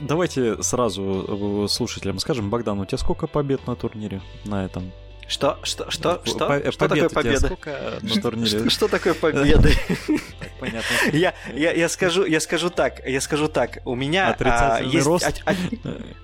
[0.00, 4.92] давайте сразу э, слушателям скажем, Богдан, у тебя сколько побед на турнире на этом?
[5.28, 5.58] Что?
[5.62, 5.90] Что?
[5.90, 6.22] Что?
[6.24, 6.70] Что?
[6.72, 7.56] что такое победа?
[8.02, 8.58] на турнире?
[8.60, 9.72] Что, что такое победы?
[10.62, 10.96] Понятно.
[11.12, 13.78] Я, я, я, скажу, я скажу так, я скажу так.
[13.84, 15.42] У меня а, есть, рост.
[15.44, 15.54] А, а,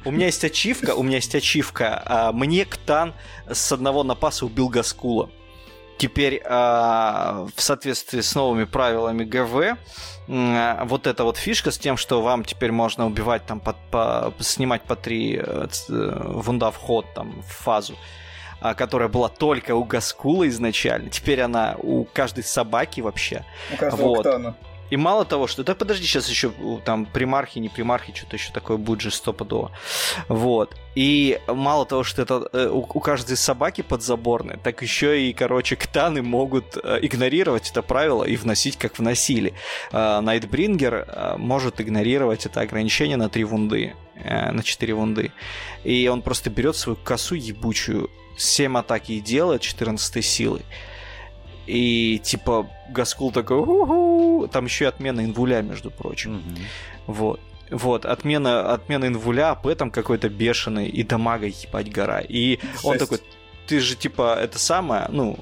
[0.04, 2.00] у меня есть ачивка, у меня есть ачивка.
[2.04, 3.14] А, мне Ктан
[3.50, 5.28] с одного напаса убил Гаскула.
[5.96, 9.76] Теперь а, в соответствии с новыми правилами ГВ
[10.28, 14.82] вот эта вот фишка с тем, что вам теперь можно убивать там по, по, снимать
[14.82, 18.27] по три э, вунда в ход там в фазу а,
[18.60, 23.44] которая была только у Гаскула изначально, теперь она у каждой собаки вообще.
[23.72, 24.26] У каждого вот.
[24.26, 24.56] Ктана.
[24.90, 25.64] И мало того, что...
[25.64, 26.50] Да подожди, сейчас еще
[26.84, 29.70] там примархи, не примархи, что-то еще такое будет же стопудово.
[30.28, 30.74] Вот.
[30.94, 35.76] И мало того, что это э, у, у каждой собаки подзаборные, так еще и, короче,
[35.76, 39.52] ктаны могут э, игнорировать это правило и вносить, как вносили.
[39.92, 43.94] Э, Найтбрингер может игнорировать это ограничение на 3 вунды,
[44.24, 45.32] на 4 вунды.
[45.84, 50.62] И он просто берет свою косу ебучую 7 атаки и делает 14 силой.
[51.66, 54.48] И типа Гаскул такой, У-ху!
[54.50, 56.36] там еще и отмена инвуля, между прочим.
[56.36, 56.62] Mm-hmm.
[57.06, 57.40] Вот.
[57.70, 62.20] Вот, отмена, отмена инвуля, ап там какой-то бешеный, и дамага ебать гора.
[62.20, 62.84] И Жесть.
[62.84, 63.18] он такой,
[63.68, 65.36] ты же типа это самое, ну,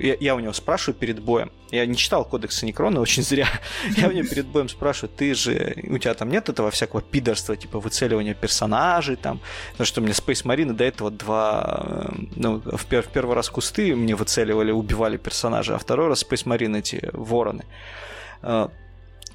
[0.00, 3.46] э, я, я у него спрашиваю перед боем, я не читал кодекса Некрона, очень зря,
[3.96, 7.56] я у него перед боем спрашиваю, ты же, у тебя там нет этого всякого пидорства,
[7.56, 12.84] типа выцеливания персонажей, там, потому что мне Space Marine до этого два, э, ну, в,
[12.84, 17.64] в первый раз кусты мне выцеливали, убивали персонажа, а второй раз Space Marine эти вороны.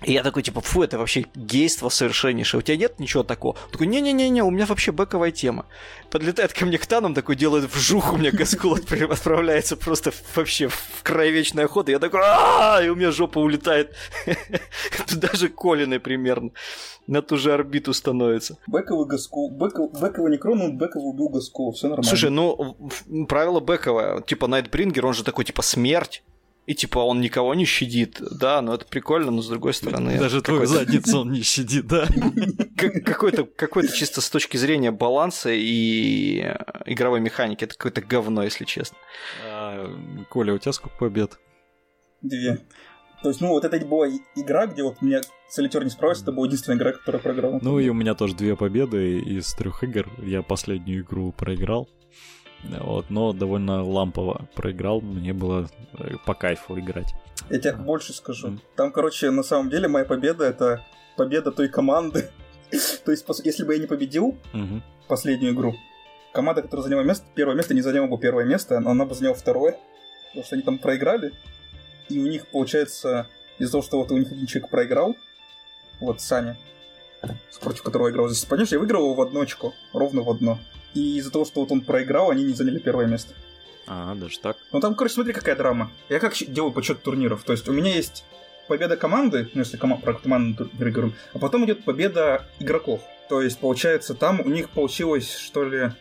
[0.04, 2.60] И я такой, типа, фу, это вообще гейство совершеннейшее.
[2.60, 3.58] У тебя нет ничего такого?
[3.66, 5.66] Он такой, не-не-не-не, у меня вообще бэковая тема.
[6.12, 11.02] Подлетает ко мне к танам, такой делает вжух, у меня Гаскул отправляется просто вообще в
[11.04, 11.92] край вечной охоты.
[11.92, 13.96] Я такой, а и у меня жопа улетает.
[15.16, 16.52] Даже Колины примерно.
[17.08, 18.58] На ту же орбиту становится.
[18.68, 22.08] Бэковый Гаскул, бэковый Некрон, он бэковый убил Гаскул, все нормально.
[22.08, 22.78] Слушай, ну,
[23.28, 26.24] правило бэковое, типа Найтбрингер, он же такой, типа, смерть
[26.68, 30.20] и типа он никого не щадит, да, но это прикольно, но с другой стороны...
[30.20, 32.08] Даже твою задницу он не щадит, да?
[32.76, 36.40] Какой-то какой чисто с точки зрения баланса и
[36.86, 38.98] игровой механики, это какое-то говно, если честно.
[39.46, 39.90] А,
[40.30, 41.40] Коля, у тебя сколько побед?
[42.22, 42.60] Две.
[43.24, 46.48] То есть, ну, вот это была игра, где вот меня солитер не справился, это была
[46.48, 47.60] единственная игра, которая проиграла.
[47.62, 50.10] Ну, и у меня тоже две победы из трех игр.
[50.22, 51.88] Я последнюю игру проиграл.
[52.64, 57.14] Вот, но довольно лампово проиграл, мне было э, по кайфу играть.
[57.50, 58.58] Я тебе больше скажу.
[58.76, 60.84] Там, короче, на самом деле моя победа это
[61.16, 62.30] победа той команды.
[63.06, 64.38] То есть, если бы я не победил
[65.08, 65.76] последнюю игру,
[66.34, 69.36] команда, которая заняла место, первое место не заняла бы первое место, но она бы заняла
[69.36, 69.78] второе,
[70.28, 71.32] потому что они там проиграли.
[72.10, 73.28] И у них, получается,
[73.60, 75.16] из-за того, что вот у них один человек проиграл,
[76.00, 76.58] вот Саня,
[77.60, 79.46] против которого я играл здесь, понимаешь, я выиграл его в одну
[79.94, 80.60] ровно в одно.
[80.98, 83.36] И из-за того, что вот он проиграл, они не заняли первое место.
[83.86, 84.58] А, даже так?
[84.72, 85.92] Ну там, короче, смотри, какая драма.
[86.10, 87.44] Я как делаю подсчет турниров.
[87.44, 88.26] То есть у меня есть
[88.68, 93.02] победа команды, ну если кома- про команду говорим, а потом идет победа игроков.
[93.30, 95.92] То есть, получается, там у них получилось, что ли,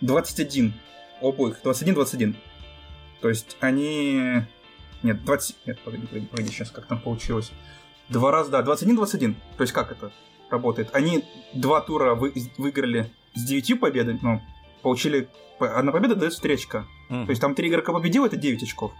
[0.00, 0.72] 21
[1.22, 1.58] обоих.
[1.62, 2.34] 21-21.
[3.20, 4.42] То есть они...
[5.04, 5.56] Нет, 20...
[5.64, 7.52] Нет, погоди, погоди, погоди, сейчас как там получилось.
[8.08, 9.36] Два раза, да, 21-21.
[9.56, 10.10] То есть как это
[10.50, 10.88] работает?
[10.92, 12.32] Они два тура вы...
[12.56, 14.42] выиграли с 9 победами, ну,
[14.82, 15.28] получили...
[15.60, 16.86] Одна победа дает 3 очка.
[17.10, 17.24] Mm.
[17.24, 18.92] То есть там три игрока победил, это 9 очков.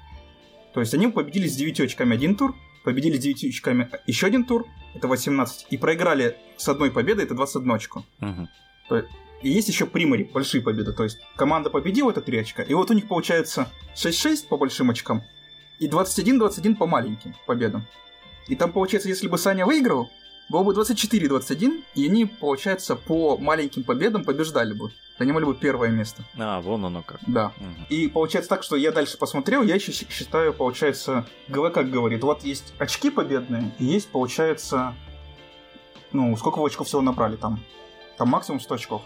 [0.75, 4.45] То есть они победили с 9 очками один тур, победили с 9 очками еще один
[4.45, 8.05] тур, это 18, и проиграли с одной победой, это 21 очко.
[8.21, 8.47] Mm-hmm.
[8.89, 9.09] То есть
[9.43, 10.93] и есть еще примари, большие победы.
[10.93, 12.63] То есть команда победила, это 3 очка.
[12.63, 15.23] И вот у них получается 6-6 по большим очкам
[15.79, 17.87] и 21-21 по маленьким победам.
[18.49, 20.11] И там получается, если бы Саня выиграл,
[20.49, 24.91] было бы 24-21, и они, получается, по маленьким победам побеждали бы.
[25.19, 26.23] Занимали бы первое место.
[26.39, 27.19] А, вон оно как.
[27.27, 27.53] Да.
[27.57, 27.87] Угу.
[27.89, 32.45] И получается так, что я дальше посмотрел, я еще считаю, получается, ГВ как говорит, вот
[32.45, 34.95] есть очки победные, и есть, получается,
[36.13, 37.61] ну, сколько вы очков всего набрали там?
[38.17, 39.03] Там максимум 100 очков.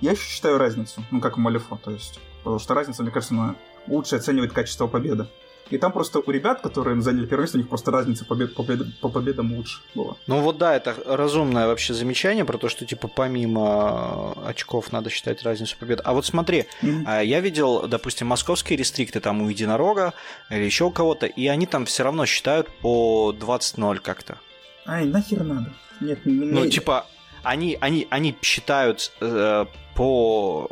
[0.00, 2.20] Я еще считаю разницу, ну, как у Малифо, то есть.
[2.38, 3.56] Потому что разница, мне кажется, она
[3.88, 5.26] лучше оценивает качество победы.
[5.70, 8.98] И там просто у ребят, которые заняли первое место, у них просто разница побед, побед,
[9.00, 10.16] по победам лучше была.
[10.26, 15.42] Ну вот да, это разумное вообще замечание про то, что типа помимо очков надо считать
[15.42, 16.00] разницу побед.
[16.04, 17.24] А вот смотри, mm-hmm.
[17.24, 20.14] я видел, допустим, московские рестрикты там у Единорога
[20.50, 24.38] или еще у кого-то, и они там все равно считают по 20-0 как-то.
[24.86, 25.72] Ай, нахер надо.
[26.00, 26.70] Нет, ну, не...
[26.70, 27.06] типа,
[27.42, 29.66] они, они, они считают э,
[29.98, 30.68] по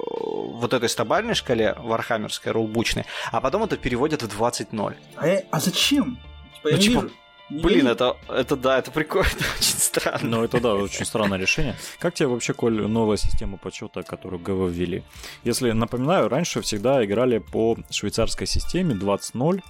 [0.61, 4.95] вот этой стабальной шкале вархаммерской, рулбучной, а потом это переводят в 20.0.
[5.17, 6.17] А, я, а зачем?
[6.55, 7.11] Типа, ну, типа,
[7.51, 10.21] не Блин, это, это да, это прикольно, это очень странно.
[10.23, 11.75] Ну, это да, очень странное решение.
[11.99, 15.03] Как тебе вообще, Коль, новая система подсчета, которую ГВ ввели?
[15.43, 19.61] Если напоминаю, раньше всегда играли по швейцарской системе 20.0.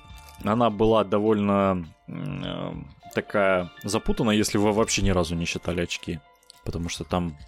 [0.45, 2.73] Она была довольно э,
[3.15, 6.21] такая запутанная, если вы вообще ни разу не считали очки
[6.67, 7.39] потому что там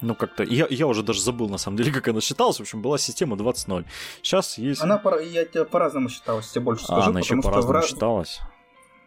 [0.00, 0.44] ну, как-то...
[0.44, 2.58] Я, я уже даже забыл, на самом деле, как она считалась.
[2.58, 3.84] В общем, была система 20.0.
[4.22, 4.80] Сейчас есть...
[4.80, 5.20] Она, по...
[5.20, 7.00] я тебя по-разному считалась, тебе больше скажу.
[7.00, 7.86] А, она еще по-разному раз...
[7.88, 8.40] считалась?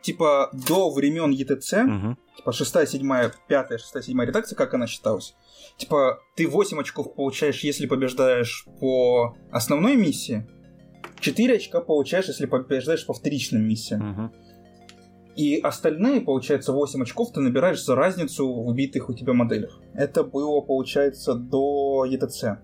[0.01, 2.17] Типа, до времен ЕТЦ, угу.
[2.35, 5.35] типа, 6, 7, 5, 6, 7 редакция, как она считалась?
[5.77, 10.47] Типа, ты 8 очков получаешь, если побеждаешь по основной миссии,
[11.19, 14.11] 4 очка получаешь, если побеждаешь по вторичным миссиям.
[14.11, 14.31] Угу.
[15.35, 19.79] И остальные, получается, 8 очков ты набираешь за разницу в убитых у тебя моделях.
[19.93, 22.57] Это было, получается, до ETC.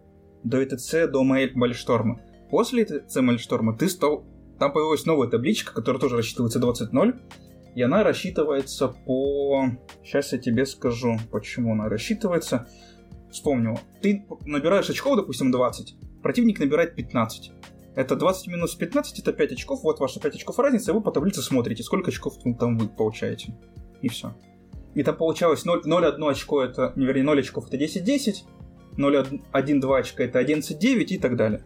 [0.44, 2.22] До ETC, до Майльшторма.
[2.50, 4.26] После ETC Майльшторма ты стал...
[4.60, 7.20] Там появилась новая табличка, которая тоже рассчитывается 20.0.
[7.76, 9.66] И она рассчитывается по...
[10.04, 12.68] Сейчас я тебе скажу, почему она рассчитывается.
[13.30, 13.80] Вспомнил.
[14.02, 15.96] Ты набираешь очков, допустим, 20.
[16.24, 17.52] Противник набирает 15.
[17.98, 21.12] Это 20 минус 15, это 5 очков, вот ваши 5 очков разница, и вы по
[21.12, 23.56] таблице смотрите, сколько очков там вы получаете.
[24.04, 24.36] И все.
[24.94, 28.44] И там получалось 0,1 очко, это, не вернее, 0 очков это 10-10,
[28.98, 31.66] 0,1-2 очка это 11-9 и так далее.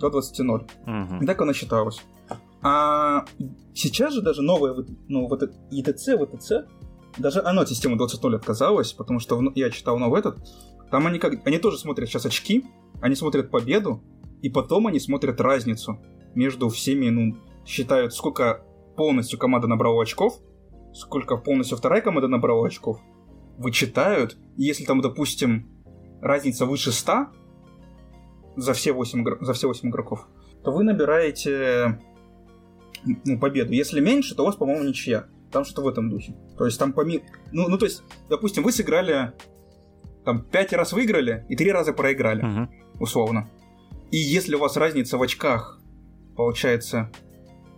[0.00, 0.42] До 20-0.
[0.48, 1.22] Угу.
[1.22, 2.02] И так оно считалось.
[2.60, 3.24] А
[3.74, 4.74] сейчас же даже новое,
[5.06, 5.40] ну, вот
[5.70, 6.66] ETC, VTC,
[7.18, 10.36] даже оно от системы 20.0 отказалось, потому что я читал новый этот,
[10.90, 12.64] там они как, они тоже смотрят сейчас очки,
[13.00, 14.02] они смотрят победу,
[14.44, 15.98] и потом они смотрят разницу
[16.34, 18.62] между всеми, ну, считают, сколько
[18.94, 20.38] полностью команда набрала очков,
[20.92, 23.00] сколько полностью вторая команда набрала очков,
[23.56, 25.66] вычитают, и если там, допустим,
[26.20, 27.28] разница выше 100
[28.56, 30.28] за все 8, за все 8 игроков,
[30.62, 31.98] то вы набираете
[33.24, 33.72] ну, победу.
[33.72, 35.24] Если меньше, то у вас, по-моему, ничья.
[35.52, 36.36] Там что-то в этом духе.
[36.58, 37.24] То есть там помимо...
[37.50, 39.32] Ну, ну, то есть, допустим, вы сыграли...
[40.26, 42.68] Там пять раз выиграли и три раза проиграли, uh-huh.
[43.00, 43.48] условно.
[44.10, 45.80] И если у вас разница в очках
[46.36, 47.10] получается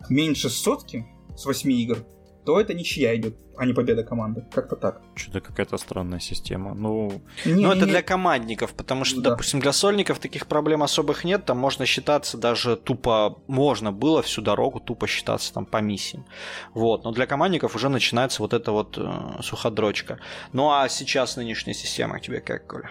[0.08, 1.98] меньше сотки с 8 игр,
[2.46, 4.44] то это ничья идет, а не победа команды.
[4.52, 5.02] Как-то так.
[5.16, 6.74] Что-то какая-то странная система.
[6.74, 7.90] Ну, не, ну это не...
[7.90, 9.30] для командников, потому что, да.
[9.30, 11.44] допустим, для сольников таких проблем особых нет.
[11.44, 16.24] Там можно считаться даже тупо, можно было всю дорогу тупо считаться там по миссиям.
[16.72, 17.04] Вот.
[17.04, 20.20] Но для командников уже начинается вот эта вот э, суходрочка.
[20.52, 22.90] Ну а сейчас нынешняя система тебе как, Коля?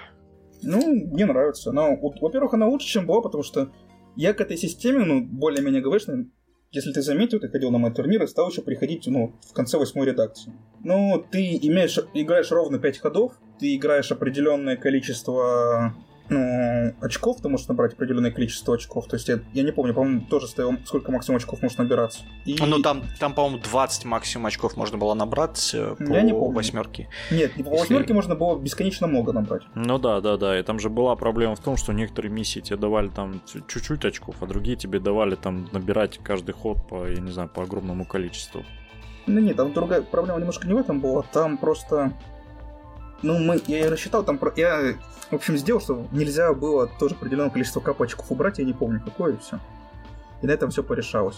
[0.61, 1.71] Ну, мне нравится.
[1.71, 3.71] Но, во-первых, она лучше, чем была, потому что
[4.15, 6.29] я к этой системе, ну, более-менее ГВшной,
[6.71, 10.07] если ты заметил, ты ходил на мои турниры, стал еще приходить, ну, в конце восьмой
[10.07, 10.51] редакции.
[10.83, 15.95] Ну, ты имеешь, играешь ровно 5 ходов, ты играешь определенное количество
[16.29, 19.07] ну, очков ты можешь набрать определенное количество очков.
[19.07, 22.21] То есть я, я не помню, по-моему, тоже стоял, сколько максимум очков можно набираться.
[22.45, 22.57] И...
[22.59, 26.55] Ну там, там по-моему, 20 максимум очков можно было набрать э, по я не помню.
[26.55, 27.09] восьмерке.
[27.29, 27.69] Нет, по Если...
[27.71, 29.63] восьмерке можно было бесконечно много набрать.
[29.75, 30.59] Ну да, да, да.
[30.59, 34.37] И там же была проблема в том, что некоторые миссии тебе давали там чуть-чуть очков,
[34.41, 38.63] а другие тебе давали там набирать каждый ход по, я не знаю, по огромному количеству.
[39.27, 41.23] Ну нет, там другая проблема немножко не в этом была.
[41.23, 42.13] Там просто
[43.21, 44.95] Ну, мы, я рассчитал там, я,
[45.31, 49.33] в общем, сделал, что нельзя было тоже определенное количество капочков убрать, я не помню какое,
[49.33, 49.59] и все.
[50.41, 51.37] И на этом все порешалось.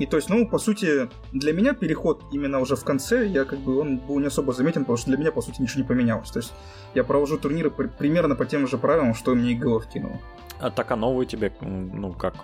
[0.00, 3.58] И то есть, ну, по сути, для меня переход именно уже в конце, я как
[3.58, 6.30] бы, он был не особо заметен, потому что для меня, по сути, ничего не поменялось.
[6.30, 6.54] То есть,
[6.94, 10.18] я провожу турниры примерно по тем же правилам, что мне ИГЛ вкинуло.
[10.58, 12.34] А так, а новый тебе, ну, как?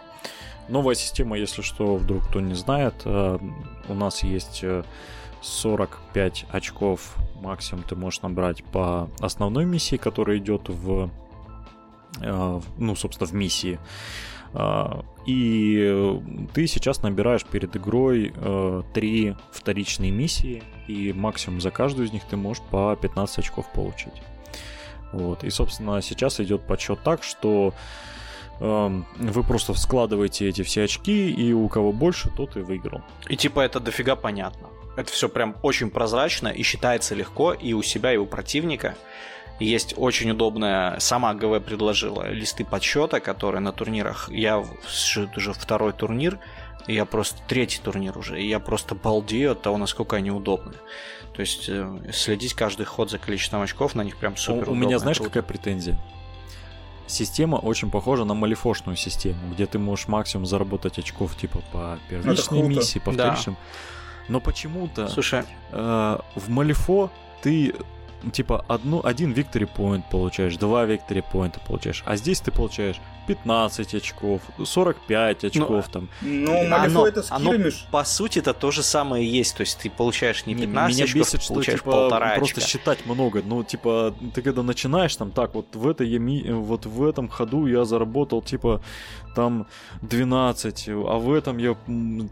[0.69, 3.39] Новая система, если что, вдруг кто не знает, э,
[3.89, 4.63] у нас есть
[5.43, 11.11] 45 э, очков максимум ты можешь набрать по основной миссии, которая идет в,
[12.21, 13.79] э, ну, собственно, в миссии.
[14.59, 16.21] А, и
[16.55, 22.25] ты сейчас набираешь перед игрой э, три вторичные миссии, и максимум за каждую из них
[22.25, 24.23] ты можешь по 15 очков получить.
[25.13, 25.45] Вот.
[25.45, 27.75] И, собственно, сейчас идет подсчет так, что
[28.61, 33.03] э, вы просто складываете эти все очки, и у кого больше, тот и выиграл.
[33.29, 34.69] И типа это дофига понятно.
[34.97, 38.97] Это все прям очень прозрачно и считается легко и у себя, и у противника.
[39.59, 44.29] Есть очень удобная, сама ГВ предложила листы подсчета, которые на турнирах.
[44.31, 44.59] Я
[45.37, 46.39] уже второй турнир,
[46.87, 50.75] я просто третий турнир уже, и я просто балдею от того, насколько они удобны.
[51.35, 54.69] То есть э, следить каждый ход за количеством очков на них прям супер.
[54.71, 55.31] У, у меня знаешь круто.
[55.31, 55.99] какая претензия?
[57.07, 62.63] Система очень похожа на малифошную систему, где ты можешь максимум заработать очков типа по первичной
[62.63, 63.55] миссии, по вторичным.
[63.55, 63.96] Да.
[64.29, 65.45] Но почему-то Слушай.
[65.73, 67.11] Э, в Малифо
[67.43, 67.75] ты
[68.33, 73.95] типа одну, один victory point получаешь, два victory point получаешь, а здесь ты получаешь 15
[73.95, 76.09] очков, 45 очков ну, там.
[76.23, 77.73] Ну, это скиллами.
[77.91, 81.21] по сути это то же самое есть, то есть ты получаешь не 15 Меня очков,
[81.21, 82.71] бесит, что, получаешь типа, полтора просто очка.
[82.71, 87.05] считать много, ну, типа, ты когда начинаешь там, так, вот в этой я, вот в
[87.05, 88.81] этом ходу я заработал, типа,
[89.35, 89.67] там
[90.03, 91.77] 12, а в этом я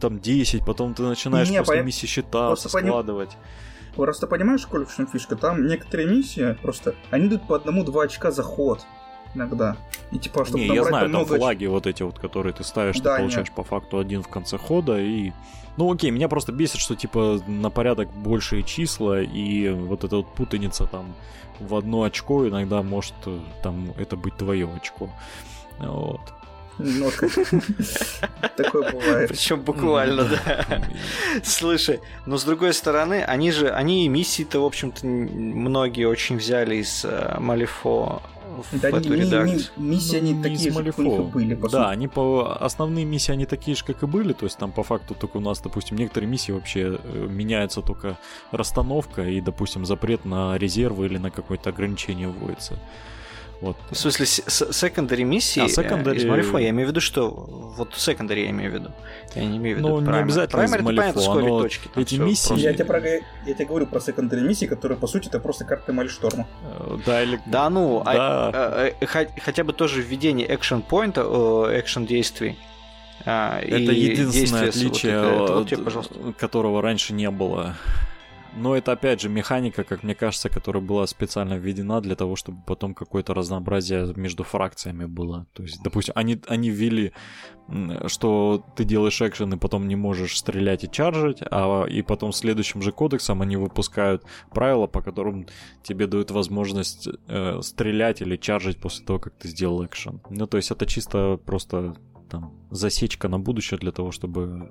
[0.00, 1.82] там 10, потом ты начинаешь не, после по...
[1.82, 3.30] миссии считаться, складывать.
[3.30, 3.63] Поним...
[3.96, 5.36] Просто понимаешь, Коля, в чем фишка?
[5.36, 8.84] Там некоторые миссии просто, они дают по одному-два очка за ход
[9.34, 9.76] иногда.
[10.10, 13.16] И типа, чтобы Не, я знаю, там флаги вот эти вот, которые ты ставишь, да,
[13.16, 13.56] ты получаешь нет.
[13.56, 15.32] по факту один в конце хода и...
[15.76, 20.32] Ну окей, меня просто бесит, что типа на порядок большие числа и вот эта вот
[20.32, 21.14] путаница там
[21.58, 25.10] в одно очко иногда может э, там это быть твое очко.
[25.78, 26.20] Вот.
[26.78, 27.10] Ну,
[28.56, 29.28] такое бывает.
[29.28, 30.82] Причем буквально, да.
[31.42, 36.76] Слушай, но с другой стороны, они же, они и миссии-то, в общем-то, многие очень взяли
[36.76, 38.22] из э, Малифо
[38.72, 39.70] да, в эту не, редакцию.
[39.76, 42.56] Не, миссии ну, они такие же, как и были, по Да, они по...
[42.60, 45.40] Основные миссии, они такие же, как и были, то есть там по факту только у
[45.40, 48.18] нас, допустим, некоторые миссии вообще э, меняются только
[48.50, 52.78] расстановка и, допустим, запрет на резервы или на какое-то ограничение вводится.
[53.64, 53.78] Вот.
[53.90, 56.16] В смысле, секондари миссии а, secondary...
[56.16, 58.90] из Малифо, я имею в виду, что вот секондари я имею в виду.
[59.34, 61.62] Я не имею в виду Ну, не обязательно Primary, из Малифо, понятно, оно...
[61.62, 62.58] точки, эти миссии...
[62.58, 63.00] Я тебе, про...
[63.00, 66.46] я тебе говорю про секондари миссии, которые, по сути, это просто карты Мальшторма.
[66.62, 67.40] Э, да, или...
[67.46, 68.50] Да, ну, а, да.
[68.52, 71.22] А, а, хотя бы тоже введение экшен поинта,
[71.72, 72.58] экшен действий.
[73.24, 77.76] А, это единственное отличие, вот это, это, вот, тебе, которого раньше не было.
[78.56, 82.62] Но это опять же механика, как мне кажется, которая была специально введена для того, чтобы
[82.66, 85.46] потом какое-то разнообразие между фракциями было.
[85.54, 87.12] То есть, допустим, они, они ввели,
[88.06, 92.82] что ты делаешь экшен и потом не можешь стрелять и чаржить, а и потом следующим
[92.82, 95.46] же кодексом они выпускают правила, по которым
[95.82, 100.20] тебе дают возможность э, стрелять или чаржить после того, как ты сделал экшен.
[100.30, 101.96] Ну, то есть это чисто просто
[102.34, 104.70] там засечка на будущее для того, чтобы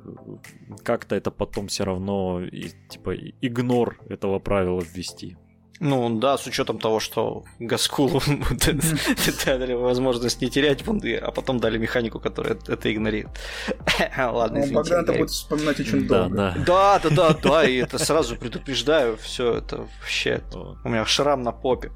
[0.83, 5.37] как-то это потом все равно и, типа игнор этого правила ввести.
[5.79, 8.21] Ну да, с учетом того, что Гаскулу
[9.45, 13.35] дали возможность не терять бунды, а потом дали механику, которая это игнорирует.
[14.17, 14.73] Ладно, ну, извините.
[14.75, 16.55] Богдан это будет вспоминать очень долго.
[16.65, 20.41] Да, да, да, да, и это сразу предупреждаю, все это вообще.
[20.83, 21.91] У меня шрам на попе.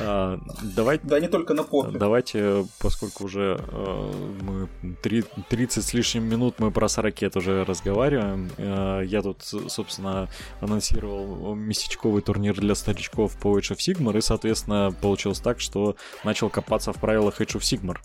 [0.00, 1.06] А, давайте.
[1.06, 1.98] Да, не только на попе.
[1.98, 4.12] Давайте, поскольку уже э,
[4.42, 4.68] мы
[5.02, 8.50] 30 с лишним минут мы про ракет уже разговариваем.
[8.58, 10.28] Э, я тут, собственно,
[10.60, 15.96] анонсировал месячковый турнир для старичков игроков по Age of Sigmar, и, соответственно, получилось так, что
[16.24, 17.96] начал копаться в правилах Age of Sigmar.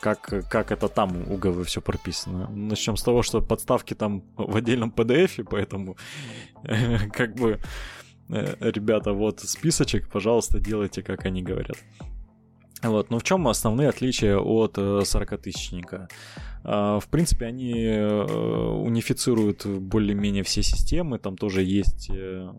[0.00, 2.48] Как, как это там у ГВ все прописано.
[2.50, 5.96] Начнем с того, что подставки там в отдельном PDF, поэтому
[7.12, 7.58] как бы
[8.28, 11.76] э, ребята, вот списочек, пожалуйста, делайте, как они говорят.
[12.82, 16.08] Вот, но в чем основные отличия от 40-тысячника?
[16.10, 22.10] Э, а, в принципе, они э, унифицируют более-менее все системы, там тоже есть...
[22.10, 22.52] Э,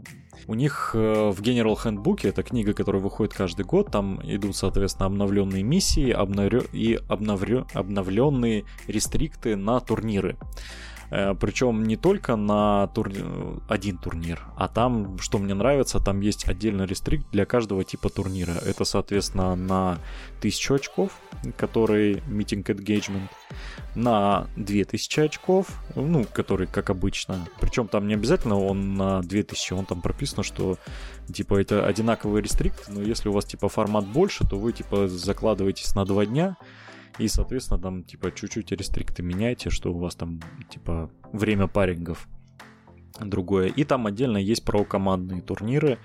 [0.48, 5.64] у них в General Handbook, это книга, которая выходит каждый год, там идут, соответственно, обновленные
[5.64, 6.62] миссии обновлё...
[6.72, 7.68] и обновлё...
[7.74, 10.38] обновленные рестрикты на турниры.
[11.10, 13.12] Э, Причем не только на тур...
[13.68, 18.54] один турнир, а там, что мне нравится, там есть отдельный рестрикт для каждого типа турнира.
[18.66, 20.00] Это, соответственно, на
[20.40, 21.12] 1000 очков,
[21.58, 23.30] который meeting engagement,
[23.96, 27.48] на 2000 очков, ну, который как обычно.
[27.60, 30.78] Причем там не обязательно он на 2000, он там прописано, что
[31.34, 35.96] типа это одинаковый рестрикт, но если у вас типа формат больше, то вы типа закладываетесь
[35.96, 36.58] на два дня,
[37.18, 40.40] и, соответственно, там, типа, чуть-чуть рестрикты меняйте, что у вас там,
[40.70, 42.28] типа, время парингов
[43.20, 43.68] другое.
[43.68, 45.98] И там отдельно есть про командные турниры,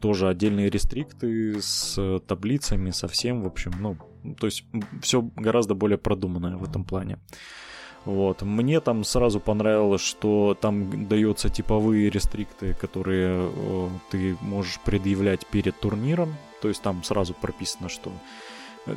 [0.00, 3.96] тоже отдельные рестрикты с таблицами, со всем, в общем, ну,
[4.34, 4.64] то есть
[5.02, 7.18] все гораздо более продуманное в этом плане.
[8.04, 8.42] Вот.
[8.42, 15.78] Мне там сразу понравилось, что там даются типовые рестрикты, которые э, ты можешь предъявлять перед
[15.80, 16.36] турниром.
[16.62, 18.12] То есть там сразу прописано, что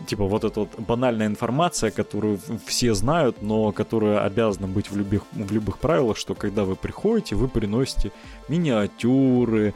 [0.08, 5.24] типа вот эта вот банальная информация, которую все знают, но которая обязана быть в любых,
[5.32, 8.12] в любых правилах, что когда вы приходите, вы приносите
[8.48, 9.74] миниатюры,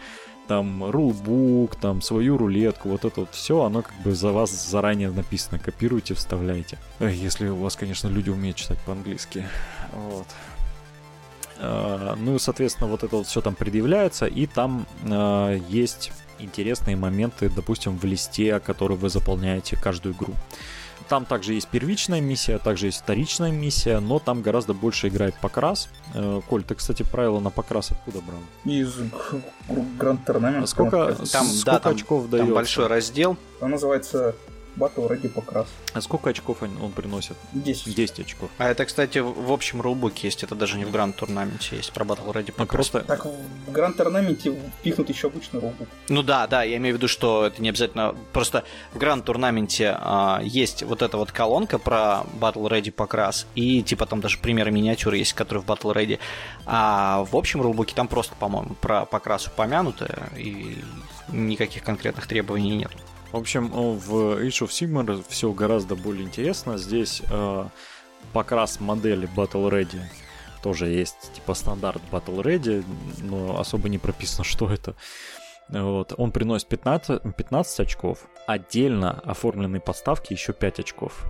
[0.48, 5.10] там рулбук, там свою рулетку, вот это вот все, оно как бы за вас заранее
[5.10, 6.78] написано, копируйте, вставляйте.
[7.00, 9.46] Если у вас, конечно, люди умеют читать по-английски.
[9.94, 10.28] Вот.
[11.60, 16.12] А, ну и, соответственно, вот это вот все там предъявляется, и там э, есть
[16.44, 20.34] интересные моменты, допустим, в листе, который вы заполняете каждую игру.
[21.10, 25.90] Там также есть первичная миссия, также есть вторичная миссия, но там гораздо больше играет покрас.
[26.14, 28.40] Э, Коль, ты, кстати, правила на покрас откуда брал?
[28.64, 28.96] Из
[29.98, 30.68] Гранд Торнамента.
[30.68, 32.54] Сколько, там, сколько да, там, очков там дает?
[32.54, 33.38] большой раздел.
[33.60, 34.36] Он называется
[34.76, 35.68] Battle Ready покрас.
[35.94, 37.38] А сколько очков он, он приносит?
[37.54, 37.96] 10.
[37.96, 38.50] 10 очков.
[38.58, 42.06] А это, кстати, в общем рулбуке есть, это даже не в Гранд Турнаменте есть, про
[42.06, 42.90] Ready Ну, покрас.
[42.90, 45.88] просто Так в Гранд Торнаменте впихнут еще обычный рулбук.
[46.10, 48.16] Ну да, да, я имею в виду, что это не обязательно.
[48.32, 48.64] Просто
[48.94, 54.06] в Гранд Турнаменте а, есть вот эта вот колонка про Battle Ready покрас, и типа
[54.06, 56.20] там даже примеры миниатюры есть, которые в Battle Ready.
[56.66, 60.78] А в общем рулбуке там просто, по-моему, про покрас упомянуто, и
[61.30, 62.92] никаких конкретных требований нет.
[63.34, 66.78] В общем, в Age of Sigmar все гораздо более интересно.
[66.78, 67.66] Здесь э,
[68.32, 70.02] покрас модели Battle Ready
[70.62, 72.86] тоже есть, типа стандарт Battle Ready,
[73.24, 74.94] но особо не прописано, что это.
[75.68, 76.14] Вот.
[76.16, 78.20] Он приносит 15, 15 очков.
[78.46, 81.26] Отдельно оформленные подставки еще 5 очков.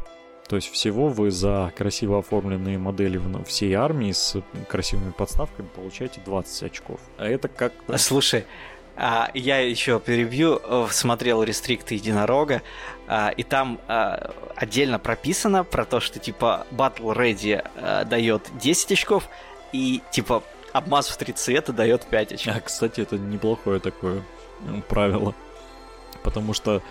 [0.49, 4.35] То есть всего вы за красиво оформленные модели всей армии с
[4.67, 6.99] красивыми подставками получаете 20 очков.
[7.17, 7.71] А это как...
[7.95, 8.45] Слушай,
[8.95, 12.61] а, я еще перебью, э, смотрел рестрикты единорога,
[13.07, 18.91] а, и там а, отдельно прописано про то, что типа Battle Ready а, дает 10
[18.91, 19.27] очков,
[19.71, 22.55] и типа обмаз в три цвета дает 5 очков.
[22.55, 24.23] А, кстати, это неплохое такое
[24.87, 25.33] правило.
[26.23, 26.81] Потому что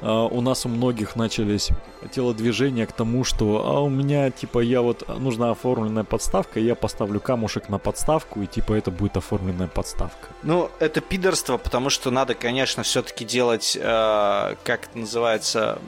[0.00, 1.70] э, у нас у многих начались
[2.12, 7.20] телодвижения к тому, что а у меня, типа, я вот нужна оформленная подставка, я поставлю
[7.20, 10.28] камушек на подставку, и типа это будет оформленная подставка.
[10.42, 15.78] Ну, это пидорство, потому что надо, конечно, все-таки делать, э, как это называется,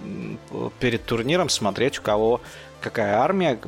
[0.80, 2.40] перед турниром, смотреть, у кого
[2.80, 3.58] какая армия,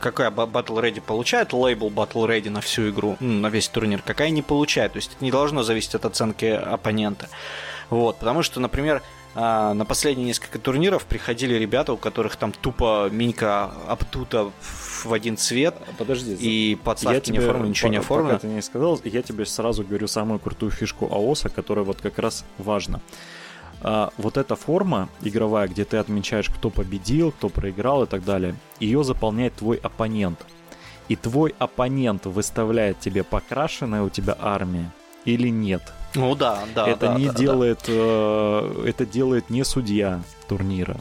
[0.00, 4.30] какая Battle Ready получает лейбл Battle Ready на всю игру, ну, на весь турнир, какая
[4.30, 4.92] не получает.
[4.92, 7.28] То есть это не должно зависеть от оценки оппонента.
[7.90, 9.02] Вот, потому что, например,
[9.38, 14.50] а, на последние несколько турниров приходили ребята, у которых там тупо минька обтута
[15.04, 18.36] в один цвет, Подожди, и подставки не оформлены, ничего не оформлено.
[18.36, 22.18] Пока ты не сказал, я тебе сразу говорю самую крутую фишку АОСа, которая вот как
[22.18, 23.02] раз важна.
[23.82, 28.56] А, вот эта форма игровая, где ты отмечаешь, кто победил, кто проиграл и так далее,
[28.80, 30.38] ее заполняет твой оппонент.
[31.08, 34.90] И твой оппонент выставляет тебе покрашенная у тебя армия
[35.26, 35.82] или нет.
[36.16, 36.88] Ну да, да.
[36.88, 37.38] это да, не да, да.
[37.38, 40.98] делает, э, это делает не судья турнира,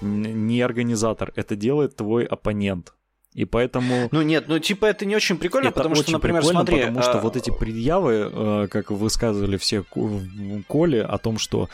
[0.00, 2.94] не организатор, это делает твой оппонент.
[3.32, 6.40] И поэтому Ну нет, ну типа это не очень прикольно, это потому что, очень например,
[6.40, 9.84] прикольно, смотри, потому что а, вот эти предъявы, э, как высказывали все
[10.66, 11.68] Коле, о том, что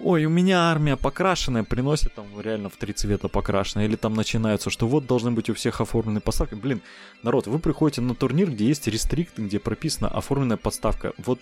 [0.00, 4.70] ой, у меня армия покрашенная, приносит там реально в три цвета покрашенная, или там начинаются,
[4.70, 6.54] что вот должны быть у всех оформленные подставки.
[6.54, 6.82] Блин,
[7.22, 11.12] народ, вы приходите на турнир, где есть рестрикт, где прописана оформленная подставка.
[11.18, 11.40] Вот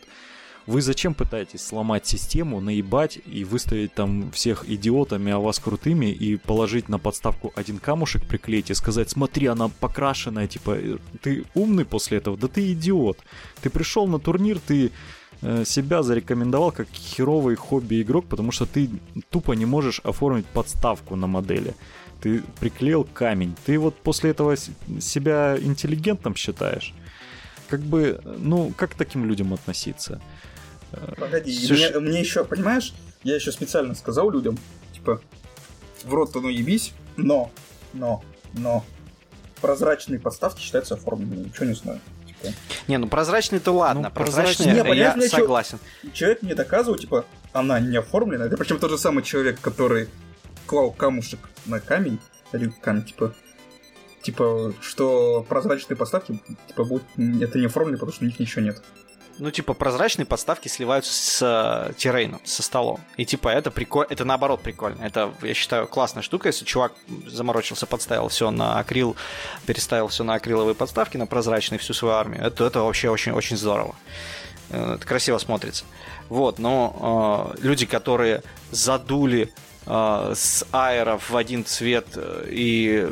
[0.66, 6.36] вы зачем пытаетесь сломать систему, наебать и выставить там всех идиотами, а вас крутыми, и
[6.36, 11.84] положить на подставку один камушек, приклеить и сказать, смотри, она покрашенная, типа, э, ты умный
[11.84, 12.36] после этого?
[12.36, 13.18] Да ты идиот.
[13.62, 14.90] Ты пришел на турнир, ты
[15.42, 18.90] э, себя зарекомендовал как херовый хобби-игрок, потому что ты
[19.30, 21.74] тупо не можешь оформить подставку на модели.
[22.20, 23.54] Ты приклеил камень.
[23.66, 26.92] Ты вот после этого себя интеллигентным считаешь?
[27.68, 30.20] Как бы, ну, как к таким людям относиться?
[31.18, 34.58] Погоди, Слушай- мне, мне еще, понимаешь, я еще специально сказал людям,
[34.92, 35.20] типа,
[36.04, 37.50] в рот-то ну ебись, но,
[37.92, 38.22] но,
[38.54, 38.84] но,
[39.60, 41.46] прозрачные подставки считаются оформленными.
[41.46, 42.00] Ничего не знаю.
[42.26, 42.54] Типа.
[42.88, 45.78] Не, ну прозрачный-то ладно, ну, прозрачный, не, я согласен.
[46.12, 48.46] Человек мне доказывал, типа, она не оформлена.
[48.46, 50.08] Это причем тот же самый человек, который
[50.66, 52.20] клал камушек на камень,
[52.52, 53.34] или камень, типа,
[54.22, 58.82] типа, что прозрачные подставки, типа, будут, это не оформлено, потому что у них ничего нет
[59.38, 63.00] ну, типа, прозрачные подставки сливаются с э, террейном, со столом.
[63.16, 65.02] И, типа, это прикольно, это наоборот прикольно.
[65.02, 66.92] Это, я считаю, классная штука, если чувак
[67.26, 69.16] заморочился, подставил все на акрил,
[69.66, 72.42] переставил все на акриловые подставки, на прозрачные всю свою армию.
[72.44, 73.94] Это, это вообще очень-очень здорово.
[74.70, 75.84] Э, это красиво смотрится.
[76.28, 79.52] Вот, но э, люди, которые задули
[79.86, 83.08] э, с аэров в один цвет э, и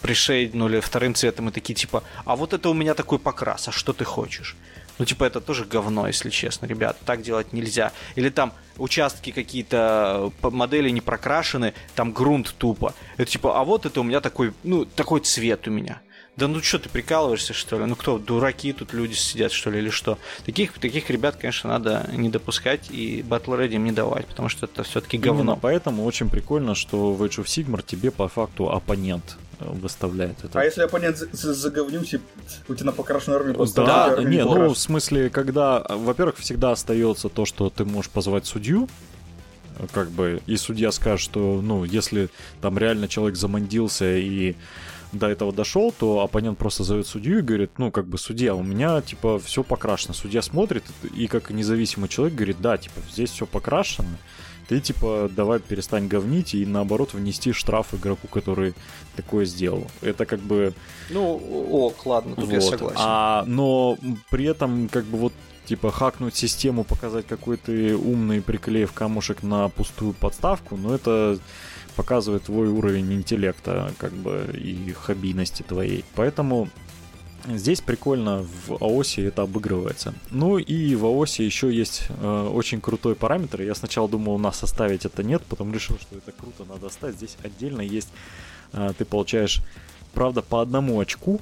[0.00, 3.92] пришейднули вторым цветом и такие типа, а вот это у меня такой покрас, а что
[3.92, 4.56] ты хочешь?
[4.98, 6.96] Ну, типа, это тоже говно, если честно, ребят.
[7.04, 7.92] Так делать нельзя.
[8.16, 12.94] Или там участки какие-то э, модели не прокрашены, там грунт тупо.
[13.16, 16.00] Это типа, а вот это у меня такой, ну, такой цвет у меня.
[16.38, 17.84] Да ну что, ты прикалываешься, что ли?
[17.86, 20.18] Ну кто, дураки тут люди сидят, что ли, или что?
[20.46, 24.84] Таких, таких ребят, конечно, надо не допускать и Battle Ready не давать, потому что это
[24.84, 25.40] все-таки говно.
[25.40, 30.60] Именно поэтому очень прикольно, что в Age of Sigmar тебе по факту оппонент выставляет это.
[30.60, 32.20] А если оппонент заговнился,
[32.68, 33.84] у тебя на покрашенной армии просто...
[33.84, 38.46] Да, да не, ну, в смысле, когда, во-первых, всегда остается то, что ты можешь позвать
[38.46, 38.88] судью,
[39.92, 42.28] как бы, и судья скажет, что, ну, если
[42.60, 44.54] там реально человек замандился и
[45.12, 48.62] до этого дошел, то оппонент просто зовет судью и говорит, ну, как бы, судья, у
[48.62, 50.14] меня, типа, все покрашено.
[50.14, 50.84] Судья смотрит
[51.14, 54.18] и как независимый человек говорит, да, типа, здесь все покрашено,
[54.68, 58.74] ты типа давай перестань говнить и наоборот внести штраф игроку, который
[59.16, 59.86] такое сделал.
[60.02, 60.74] Это как бы...
[61.08, 61.36] Ну,
[61.70, 62.52] ок, ладно, тут вот.
[62.52, 62.96] я согласен.
[62.98, 63.96] А, но
[64.28, 65.32] при этом как бы вот
[65.64, 71.38] типа хакнуть систему, показать какой ты умный, приклеив камушек на пустую подставку, но ну, это
[71.98, 76.04] показывает твой уровень интеллекта, как бы, и хоббийности твоей.
[76.14, 76.68] Поэтому
[77.46, 80.12] Здесь прикольно в АОСе это обыгрывается.
[80.30, 83.62] Ну и в АОСе еще есть э, очень крутой параметр.
[83.62, 87.16] Я сначала думал у нас оставить это нет, потом решил, что это круто, надо оставить.
[87.16, 88.08] Здесь отдельно есть,
[88.72, 89.62] э, ты получаешь,
[90.12, 91.40] правда, по одному очку,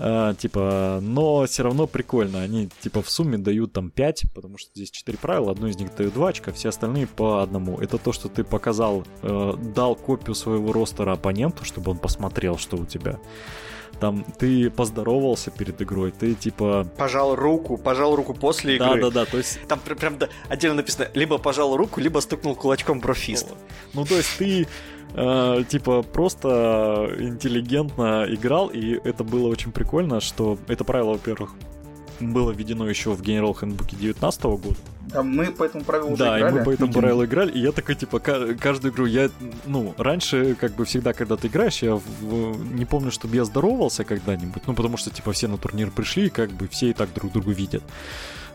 [0.00, 2.40] э, типа, но все равно прикольно.
[2.40, 5.94] Они типа в сумме дают там 5, потому что здесь 4 правила, одно из них
[5.94, 7.78] дают 2 очка, все остальные по одному.
[7.78, 12.76] Это то, что ты показал, э, дал копию своего ростера оппоненту, чтобы он посмотрел, что
[12.76, 13.20] у тебя
[14.00, 16.86] там ты поздоровался перед игрой, ты типа...
[16.96, 19.00] Пожал руку, пожал руку после игры.
[19.00, 19.60] Да-да-да, то есть...
[19.68, 23.48] Там прям да, отдельно написано, либо пожал руку, либо стукнул кулачком профист.
[23.92, 24.66] Ну, то есть ты
[25.14, 31.54] э, типа просто интеллигентно играл, и это было очень прикольно, что это правило, во-первых,
[32.20, 34.76] было введено еще в General Handbook 19 года.
[35.12, 36.42] А мы по этому правилу да, играли.
[36.42, 39.30] Да, и мы по этому правилу играли, и я такой, типа, каждую игру я,
[39.66, 44.04] ну, раньше, как бы, всегда, когда ты играешь, я в, не помню, чтобы я здоровался
[44.04, 47.12] когда-нибудь, ну, потому что, типа, все на турнир пришли, и, как бы, все и так
[47.12, 47.82] друг друга видят.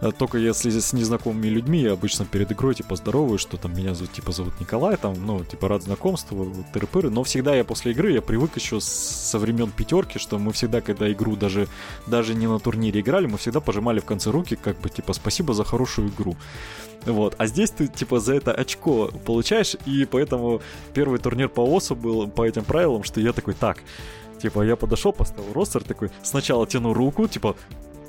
[0.02, 3.94] Э, только если с незнакомыми людьми, я обычно перед игрой, типа, здороваюсь, что там меня
[3.94, 8.12] зовут, типа, зовут Николай, там, ну, типа, рад знакомству, тыры-пыры, но всегда я после игры,
[8.12, 11.68] я привык еще со времен пятерки, что мы всегда, когда игру даже,
[12.08, 15.54] даже не на турнире играли, мы всегда пожимали в конце руки, как бы, типа, спасибо
[15.54, 16.36] за хорошую игру.
[17.06, 17.36] Вот.
[17.38, 20.62] А здесь ты, типа, за это очко получаешь, и поэтому
[20.94, 23.78] первый турнир по ОСу был по этим правилам, что я такой, так,
[24.42, 27.56] Типа, я подошел, поставил ростер, такой, сначала тяну руку, типа,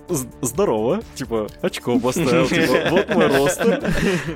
[0.08, 3.60] здорово, типа, очко поставил, типа, вот мой рост.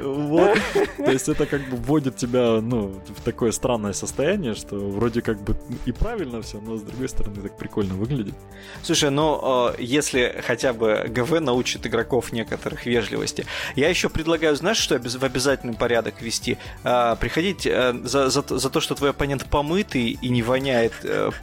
[0.02, 0.58] Вот.
[0.96, 5.42] То есть это как бы вводит тебя, ну, в такое странное состояние, что вроде как
[5.42, 5.56] бы
[5.86, 8.34] и правильно все, но с другой стороны так прикольно выглядит.
[8.82, 13.46] Слушай, ну, э, если хотя бы ГВ научит игроков некоторых вежливости,
[13.76, 16.58] я еще предлагаю, знаешь, что в обязательный порядок вести?
[16.84, 20.92] Э, приходить э, за, за, за то, что твой оппонент помытый и не воняет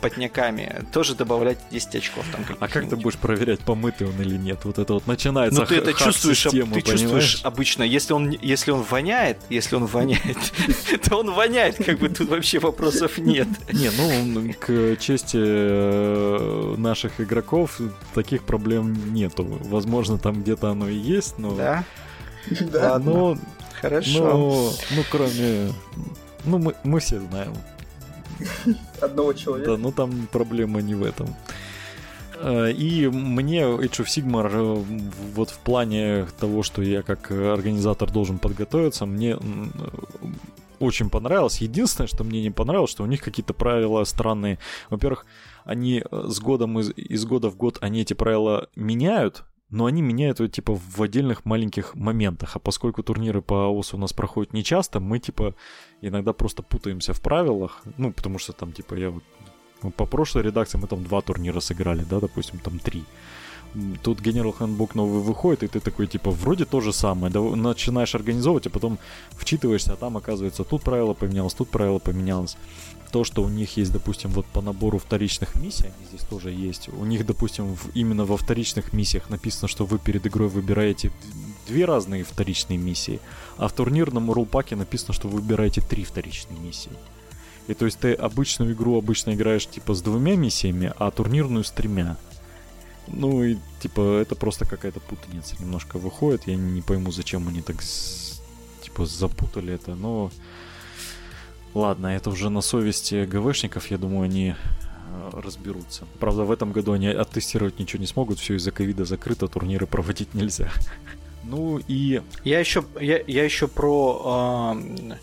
[0.02, 2.26] потняками, тоже добавлять 10 очков.
[2.32, 4.60] Там, а как ты будешь проверять, помытый он он или нет.
[4.64, 5.60] Вот это вот начинается.
[5.60, 6.86] Ну ты это чувствуешь, ты понимаешь?
[6.86, 10.38] чувствуешь обычно, если он, если он воняет, если он воняет,
[11.04, 13.48] то он воняет, как бы тут вообще вопросов нет.
[13.72, 17.80] Не, ну к чести э, наших игроков
[18.14, 19.46] таких проблем нету.
[19.46, 21.56] Возможно, там где-то оно и есть, но.
[21.56, 21.84] Да.
[22.72, 22.98] Да.
[23.00, 23.38] Но,
[23.82, 24.20] Хорошо.
[24.20, 25.74] Но, ну, кроме.
[26.46, 27.54] Ну, мы, мы все знаем.
[29.02, 29.72] Одного человека.
[29.72, 31.36] Да, ну там проблема не в этом.
[32.40, 34.84] Э, и мне Age of Sigmar э,
[35.36, 39.38] вот в плане того, что я как организатор должен подготовиться, мне
[40.80, 41.62] очень понравилось.
[41.62, 44.60] Единственное, что мне не понравилось, что у них какие-то правила странные.
[44.90, 45.26] Во-первых,
[45.66, 50.02] они э, с годом из, из года в год они эти правила меняют, но они
[50.02, 52.56] меняют вот, типа в отдельных маленьких моментах.
[52.56, 55.56] А поскольку турниры по ОС у нас проходят нечасто, мы типа
[56.02, 57.82] иногда просто путаемся в правилах.
[57.98, 59.24] Ну, потому что там, типа, я вот
[59.96, 63.04] По прошлой редакции мы там два турнира сыграли, да, допустим, там три.
[64.02, 67.32] Тут General Handbook новый выходит, и ты такой, типа, вроде то же самое.
[67.32, 68.98] Да, начинаешь организовывать, а потом
[69.32, 72.58] вчитываешься, а там, оказывается, тут правило поменялось, тут правило поменялось.
[73.12, 76.90] То, что у них есть, допустим, вот по набору вторичных миссий, они здесь тоже есть.
[76.90, 81.12] У них, допустим, в, именно во вторичных миссиях написано, что вы перед игрой выбираете
[81.68, 83.20] две разные вторичные миссии,
[83.58, 86.92] а в турнирном рулпаке написано, что вы выбираете три вторичные миссии.
[87.68, 91.72] И то есть ты обычную игру обычно играешь типа с двумя миссиями, а турнирную с
[91.72, 92.18] тремя.
[93.08, 96.48] Ну и типа это просто какая-то путаница немножко выходит.
[96.48, 97.78] Я не пойму, зачем они так
[98.82, 100.32] типа запутали это, но
[101.74, 106.06] ладно, это уже на совести ГВшников, я думаю, они э, разберутся.
[106.20, 110.34] Правда, в этом году они оттестировать ничего не смогут, все из-за ковида закрыто, турниры проводить
[110.34, 110.72] нельзя.
[111.50, 112.22] Ну и...
[112.44, 115.16] Я еще, я, я еще про э,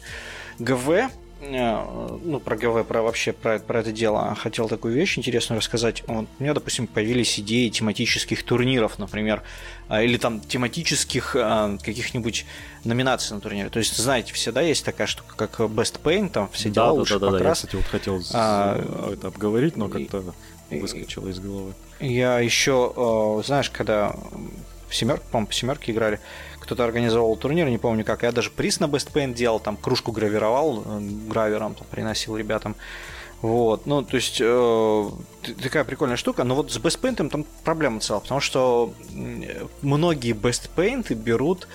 [0.59, 1.13] ГВ
[1.51, 6.03] ну, про ГВ, про вообще про, про это дело хотел такую вещь интересную рассказать.
[6.07, 9.43] Вот, у меня, допустим, появились идеи тематических турниров, например,
[9.89, 12.47] а, или там тематических а, каких-нибудь
[12.85, 13.69] номинаций на турнире.
[13.69, 17.19] То есть, знаете, всегда есть такая штука, как Best Paint, там все да, дела, да,
[17.19, 20.35] да, да, да, я, кстати, вот хотел а, это обговорить, но как-то
[20.71, 21.75] выскочило из головы.
[22.01, 24.17] Я еще, э, знаешь, когда
[24.89, 26.21] в семерке, по-моему, по семерке играли,
[26.65, 28.23] кто-то организовал турнир, не помню как.
[28.23, 32.75] Я даже приз на Best Paint делал, там кружку гравировал, э, гравером там, приносил ребятам.
[33.43, 35.11] Вот, ну, то есть э,
[35.63, 38.95] такая прикольная штука, но вот с Best Paint там проблема целая, потому что
[39.83, 41.69] многие Best Paint берут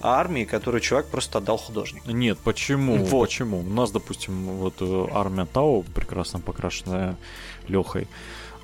[0.00, 2.10] армии, которую чувак просто отдал художнику.
[2.10, 2.96] Нет, почему?
[2.96, 3.28] Вот.
[3.28, 3.60] Почему?
[3.60, 7.16] У нас, допустим, вот э, армия Тау, прекрасно покрашенная
[7.68, 8.08] Лехой,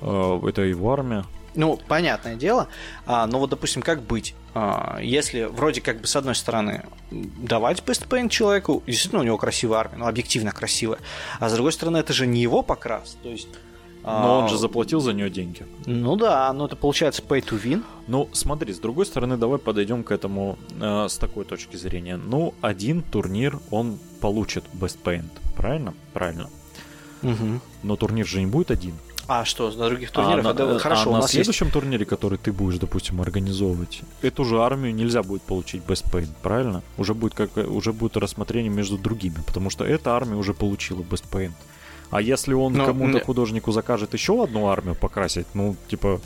[0.01, 1.23] э, это его армия,
[1.55, 2.67] ну, понятное дело.
[3.05, 4.35] А, но вот, допустим, как быть?
[4.53, 9.79] А, если вроде как бы с одной стороны давать Paint человеку, действительно у него красивая
[9.79, 10.99] армия, ну, объективно красивая,
[11.39, 13.47] а с другой стороны это же не его покрас, то есть
[14.03, 15.65] но он же заплатил за нее деньги.
[15.85, 17.83] Ну да, но это получается pay to win.
[18.07, 22.17] Ну, смотри, с другой стороны, давай подойдем к этому э, с такой точки зрения.
[22.17, 25.93] Ну, один турнир он получит Best Paint, правильно?
[26.13, 26.49] Правильно.
[27.21, 27.59] Угу.
[27.83, 28.95] Но турнир же не будет один.
[29.31, 30.43] А что, на других турнирах?
[30.43, 31.73] А, это, хорошо, а на следующем есть...
[31.73, 36.81] турнире, который ты будешь, допустим, организовывать, эту же армию нельзя будет получить Best Paint, правильно?
[36.97, 41.25] Уже будет, как, уже будет рассмотрение между другими, потому что эта армия уже получила Best
[41.31, 41.53] Paint.
[42.09, 46.21] А если он Но, кому-то художнику закажет еще одну армию покрасить, ну, типа,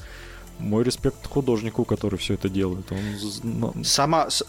[0.59, 2.85] мой респект художнику, который все это делает.
[2.91, 3.83] Он...
[3.83, 4.43] Сама, с,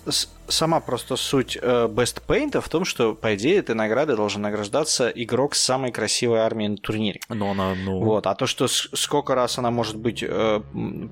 [0.49, 5.09] сама просто суть э, Best Paint в том, что, по идее, этой наградой должен награждаться
[5.09, 7.21] игрок с самой красивой армией на турнире.
[7.29, 8.03] Но она, ну...
[8.03, 10.61] Вот, а то, что сколько раз она может быть э,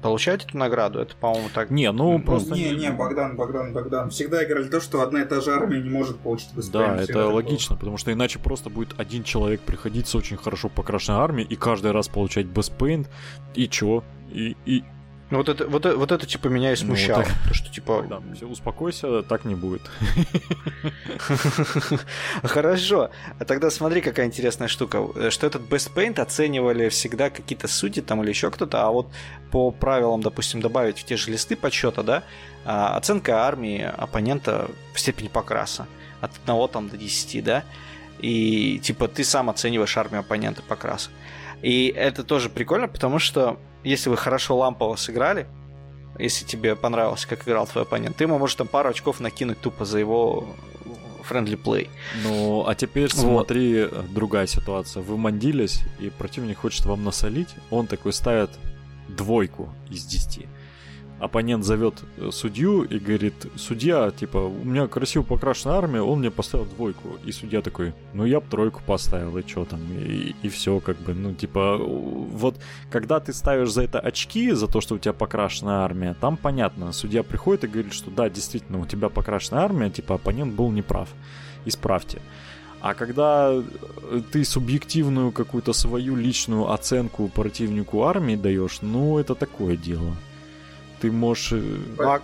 [0.02, 1.70] получать эту награду, это, по-моему, так...
[1.70, 2.54] Не, ну просто...
[2.54, 4.10] Не, не, Богдан, Богдан, Богдан.
[4.10, 7.28] Всегда играли то, что одна и та же армия не может получить Best Да, это
[7.28, 11.56] логично, потому что иначе просто будет один человек приходить с очень хорошо покрашенной армией и
[11.56, 13.06] каждый раз получать Best Paint,
[13.54, 14.02] и чё?
[14.32, 14.84] И, и,
[15.32, 17.20] ну вот это, вот, вот это типа меня и ну, смущало.
[17.20, 17.34] Ну, так...
[17.48, 18.04] То, что типа...
[18.06, 19.80] Да, все, успокойся, так не будет.
[22.42, 23.10] Хорошо.
[23.38, 25.30] А тогда смотри, какая интересная штука.
[25.30, 29.08] Что этот Best Paint оценивали всегда какие-то судьи там или еще кто-то, а вот
[29.50, 32.24] по правилам, допустим, добавить в те же листы подсчета, да,
[32.66, 35.86] а, оценка армии оппонента в степени покраса.
[36.20, 37.64] От 1 там до 10, да.
[38.18, 41.08] И типа ты сам оцениваешь армию оппонента покраса.
[41.62, 45.46] И это тоже прикольно, потому что если вы хорошо лампово сыграли,
[46.18, 49.84] если тебе понравилось, как играл твой оппонент, ты ему можешь там пару очков накинуть тупо
[49.84, 50.46] за его
[51.28, 51.88] friendly play.
[52.22, 53.20] Ну, а теперь вот.
[53.20, 55.02] смотри, другая ситуация.
[55.02, 58.50] Вы мандились, и противник хочет вам насолить, он такой ставит
[59.08, 60.46] двойку из десяти
[61.22, 66.30] оппонент зовет э, судью и говорит, судья, типа, у меня красиво покрашенная армия, он мне
[66.30, 67.16] поставил двойку.
[67.24, 70.98] И судья такой, ну я бы тройку поставил, и что там, и, и все, как
[70.98, 72.56] бы, ну, типа, вот,
[72.90, 76.92] когда ты ставишь за это очки, за то, что у тебя покрашенная армия, там понятно,
[76.92, 81.08] судья приходит и говорит, что да, действительно, у тебя покрашенная армия, типа, оппонент был неправ,
[81.64, 82.20] исправьте.
[82.80, 89.76] А когда э, ты субъективную какую-то свою личную оценку противнику армии даешь, ну, это такое
[89.76, 90.16] дело
[91.02, 91.52] ты можешь...
[91.52, 91.60] Э,
[91.98, 92.20] а,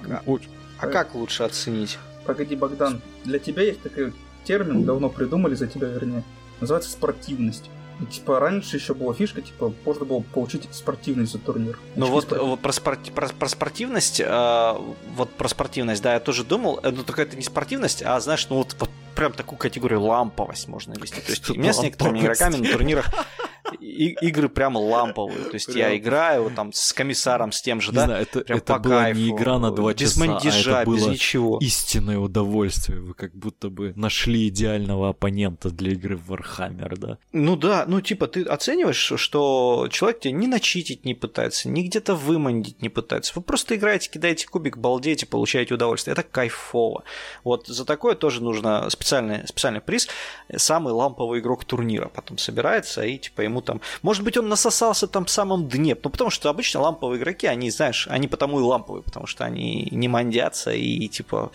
[0.79, 1.99] а как лучше оценить?
[2.25, 4.13] Погоди, Богдан, для тебя есть такой
[4.45, 6.23] термин, давно придумали за тебя, вернее,
[6.61, 7.71] называется спортивность.
[8.01, 11.77] И, типа, раньше еще была фишка, типа, можно было получить спортивность за турнир.
[11.97, 14.75] Ну вот, вот про, спорт, про, про спортивность, э,
[15.17, 18.47] вот про спортивность, да, я тоже думал, э, ну только это не спортивность, а знаешь,
[18.49, 21.21] ну вот, вот прям такую категорию ламповость можно ввести.
[21.21, 23.11] То есть у меня с некоторыми игроками на турнирах
[23.81, 25.45] и, игры прям ламповые.
[25.45, 28.05] То есть я играю там с комиссаром, с тем же, не да?
[28.07, 30.83] Знаю, это, прям это по была кайфу, не игра на два без часа, мандежа, а
[30.83, 31.59] это без было ничего.
[31.61, 33.01] истинное удовольствие.
[33.01, 37.19] Вы как будто бы нашли идеального оппонента для игры в Warhammer, да?
[37.33, 42.15] Ну да, ну типа ты оцениваешь, что человек тебя ни начитить не пытается, ни где-то
[42.15, 43.33] вымандить не пытается.
[43.35, 46.13] Вы просто играете, кидаете кубик, балдеете, получаете удовольствие.
[46.13, 47.05] Это кайфово.
[47.45, 50.09] Вот за такое тоже нужно специальный, специальный приз.
[50.57, 53.81] Самый ламповый игрок турнира потом собирается, и типа ему там...
[54.03, 55.97] Может быть, он насосался там в самом дне.
[56.05, 59.89] Ну, потому что обычно ламповые игроки, они, знаешь, они потому и ламповые, потому что они
[59.91, 61.51] не мандятся и, типа,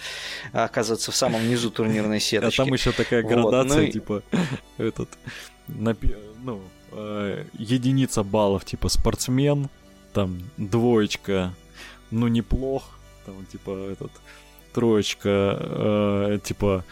[0.51, 2.61] оказываются в самом низу турнирной сеточки.
[2.63, 4.23] А там еще такая градация, вот, ну, типа,
[4.77, 5.09] этот,
[5.67, 9.69] ну, э, единица баллов, типа, спортсмен,
[10.13, 11.53] там, двоечка,
[12.11, 12.83] ну, неплох,
[13.25, 14.11] там, типа, этот,
[14.73, 16.83] троечка, э, типа,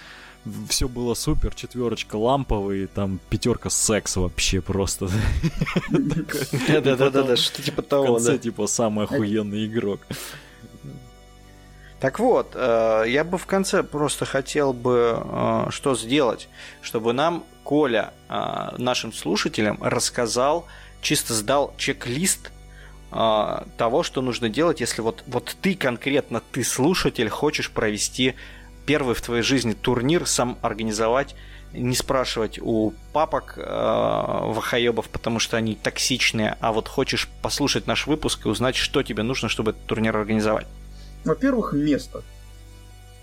[0.69, 5.09] все было супер, четверочка ламповый, там пятерка секс вообще просто.
[5.89, 10.01] Да-да-да, что типа того, В конце, типа, самый охуенный игрок.
[11.99, 16.49] Так вот, э, я бы в конце просто хотел бы э, что сделать,
[16.81, 20.65] чтобы нам Коля, э, нашим слушателям, рассказал,
[21.01, 22.51] чисто сдал чек-лист
[23.11, 28.35] того, что нужно делать, если вот, вот ты конкретно, ты слушатель, хочешь провести
[28.86, 31.36] первый в твоей жизни турнир сам организовать,
[31.73, 38.07] не спрашивать у папок э, вахаебов, потому что они токсичные, а вот хочешь послушать наш
[38.07, 40.67] выпуск и узнать, что тебе нужно, чтобы этот турнир организовать.
[41.23, 42.23] Во-первых, место.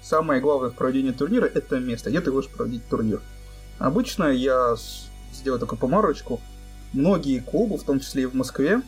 [0.03, 3.21] Самое главное в проведении турнира– это место, где ты будешь проводить турнир.
[3.79, 4.77] Обычно я
[5.33, 6.41] сделаю такую помарочку.
[6.93, 8.81] Многие клубы, в том числе и в Москве,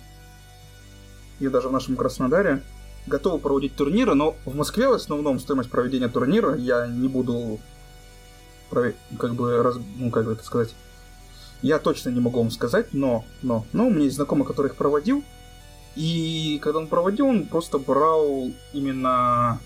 [1.38, 2.62] и даже в нашем Краснодаре,
[3.06, 7.58] готовы проводить турниры, но в Москве в основном стоимость проведения турнира я не буду
[8.70, 10.74] как бы, раз, ну, как бы это сказать,
[11.62, 14.76] я точно не могу вам сказать, но, но, но у меня есть знакомый, который их
[14.76, 15.24] проводил,
[15.96, 19.60] и когда он проводил, он просто брал именно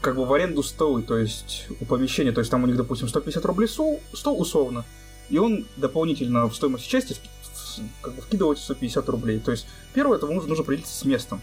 [0.00, 3.08] как бы в аренду столы, то есть у помещения, то есть там у них, допустим,
[3.08, 4.84] 150 рублей стол, стол условно,
[5.30, 7.16] и он дополнительно в стоимость части
[8.02, 9.40] как бы вкидывает 150 рублей.
[9.40, 11.40] То есть первое, это нужно, нужно определиться с местом.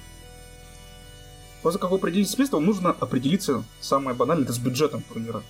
[1.61, 5.43] После как определиться с местом, нужно определиться, самое банальное, это с бюджетом турнира.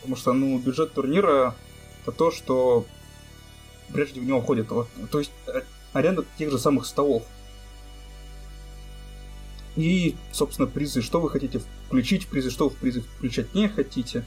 [0.00, 1.54] Потому что, ну, бюджет турнира
[2.02, 2.84] это то, что
[3.92, 4.70] прежде в него входит.
[4.70, 7.24] Вот, то есть э, аренда тех же самых столов.
[9.76, 11.02] И, собственно, призы.
[11.02, 14.24] Что вы хотите включить в призы, что вы в призы включать не хотите.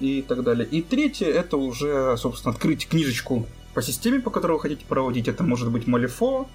[0.00, 0.66] И так далее.
[0.66, 5.28] И третье, это уже, собственно, открыть книжечку по системе, по которой вы хотите проводить.
[5.28, 6.48] Это может быть Малифо,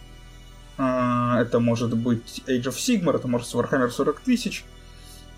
[0.80, 4.64] это может быть Age of Sigmar, это может быть Warhammer 40 тысяч.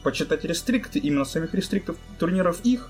[0.04, 2.90] Почитать рестрикты, именно самих рестриктов турниров их,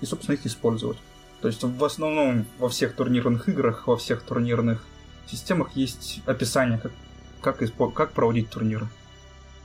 [0.00, 0.98] и, собственно, их использовать.
[1.40, 4.84] То есть в основном во всех турнирных играх, во всех турнирных
[5.26, 6.92] системах есть описание, как,
[7.40, 8.88] как, как проводить турниры.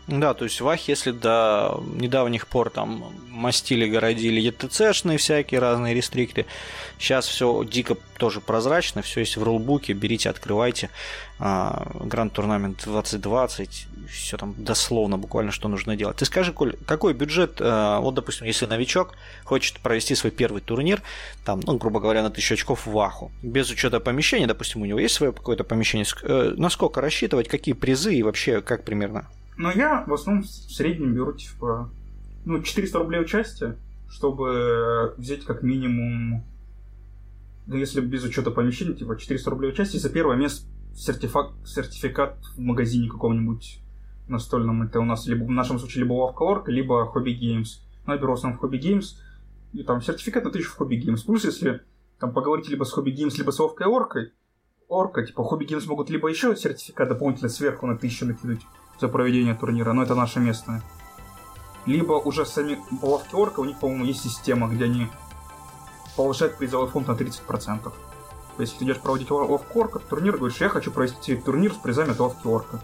[0.07, 6.45] Да, то есть Вах, если до недавних пор там мастили, городили ETC-шные всякие разные рестрикты,
[6.97, 10.89] сейчас все дико тоже прозрачно, все есть в рулбуке, берите, открывайте.
[11.39, 16.15] Гранд Турнамент 2020, все там дословно, буквально, что нужно делать.
[16.15, 21.01] Ты скажи, Коль, какой бюджет, а, вот, допустим, если новичок хочет провести свой первый турнир,
[21.45, 24.99] там, ну, грубо говоря, на 1000 очков в Ваху, без учета помещения, допустим, у него
[24.99, 29.27] есть свое какое-то помещение, э, насколько рассчитывать, какие призы и вообще как примерно?
[29.57, 31.89] Но я в основном в среднем беру, типа,
[32.45, 33.77] ну, 400 рублей участия,
[34.07, 36.43] чтобы взять как минимум,
[37.65, 42.59] ну, если без учета помещения, типа, 400 рублей участия, за первое место сертификат, сертификат в
[42.59, 43.81] магазине каком-нибудь
[44.27, 44.83] настольном.
[44.83, 47.79] Это у нас либо в нашем случае либо Лавка.орг, либо Hobby Games.
[48.05, 49.15] Ну, я беру в основном Hobby Games,
[49.73, 51.25] и там сертификат на тысячу в Hobby Games.
[51.25, 51.81] Плюс, если
[52.19, 54.33] там поговорить либо с Hobby Games, либо с Лавкой.орг,
[54.87, 58.61] Орка, типа Hobby Games могут либо еще сертификат дополнительно сверху на тысячу накинуть,
[58.99, 60.81] за проведение турнира, но это наше местное.
[61.85, 65.07] Либо уже сами лавки Орка, у них, по-моему, есть система, где они
[66.15, 67.93] повышают призовой фонд на 30%.
[68.57, 72.19] Если ты идешь проводить лавку Орка, турнир, говоришь, я хочу провести турнир с призами от
[72.19, 72.79] лавки Орка.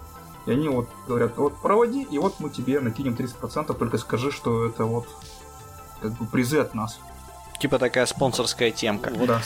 [0.45, 4.65] И они вот говорят, вот проводи, и вот мы тебе накинем 30%, только скажи, что
[4.65, 5.07] это вот
[6.01, 6.99] как бы призы от нас.
[7.59, 9.11] Типа такая спонсорская темка.
[9.15, 9.41] Вот, да.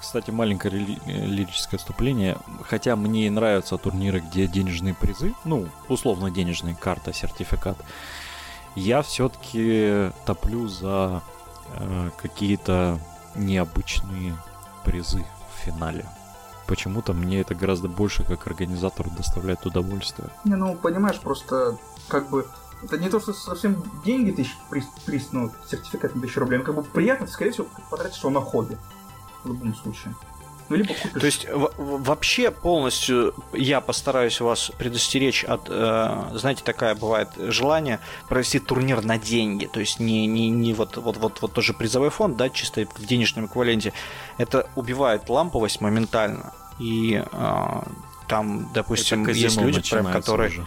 [0.00, 2.36] Кстати, маленькое ли- лирическое вступление.
[2.64, 7.76] Хотя мне и нравятся турниры, где денежные призы, ну, условно денежные, карта, сертификат,
[8.74, 11.22] я все-таки топлю за
[11.74, 12.98] э, какие-то
[13.34, 14.36] необычные
[14.84, 16.06] призы в финале.
[16.66, 20.28] Почему-то мне это гораздо больше как организатору доставляет удовольствие.
[20.44, 21.78] Не, ну, понимаешь, просто
[22.08, 22.46] как бы
[22.82, 26.64] это не то, что совсем деньги тысяч, приз, приз ну, сертификат на тысячу рублей, но
[26.64, 28.78] как бы приятно, скорее всего, потратишь его на хобби
[29.48, 30.14] в любом случае.
[30.68, 31.20] Ну, либо купишь...
[31.20, 38.58] То есть вообще полностью я постараюсь вас предостеречь от, э, знаете, такая бывает желание провести
[38.58, 39.64] турнир на деньги.
[39.64, 43.06] То есть не, не, не вот, вот, вот, вот тоже призовой фонд, да, чисто в
[43.06, 43.92] денежном эквиваленте.
[44.36, 46.52] Это убивает ламповость моментально.
[46.78, 47.82] И э,
[48.26, 50.50] там, допустим, есть люди, прям, которые...
[50.50, 50.66] Уже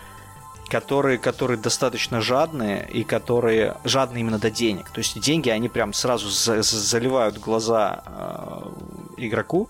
[0.71, 4.89] которые, которые достаточно жадные и которые жадны именно до денег.
[4.89, 9.69] То есть деньги, они прям сразу за, заливают глаза э, игроку.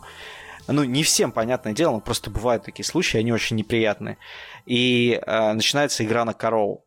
[0.68, 4.18] Ну, не всем, понятное дело, но просто бывают такие случаи, они очень неприятные.
[4.68, 6.86] И э, начинается игра на корову.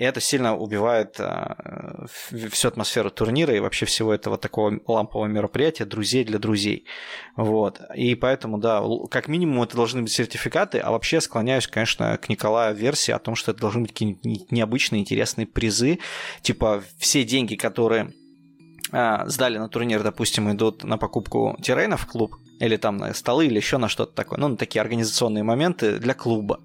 [0.00, 2.06] И это сильно убивает э,
[2.50, 6.86] всю атмосферу турнира и вообще всего этого такого лампового мероприятия, друзей для друзей.
[7.36, 7.82] Вот.
[7.94, 12.74] И поэтому, да, как минимум это должны быть сертификаты, а вообще склоняюсь, конечно, к Николаю
[12.74, 15.98] версии о том, что это должны быть какие-нибудь необычные, интересные призы.
[16.40, 18.14] Типа все деньги, которые
[18.92, 23.48] э, сдали на турнир, допустим, идут на покупку террейнов в клуб, или там на столы,
[23.48, 26.60] или еще на что-то такое, ну, на такие организационные моменты для клуба.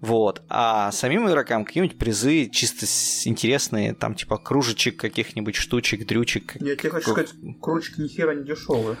[0.00, 0.42] Вот.
[0.48, 2.86] А самим игрокам какие-нибудь призы чисто
[3.28, 6.56] интересные, там типа кружечек каких-нибудь штучек, дрючек.
[6.60, 8.96] Я тебе хочу сказать, кружечки ни хера не дешевые.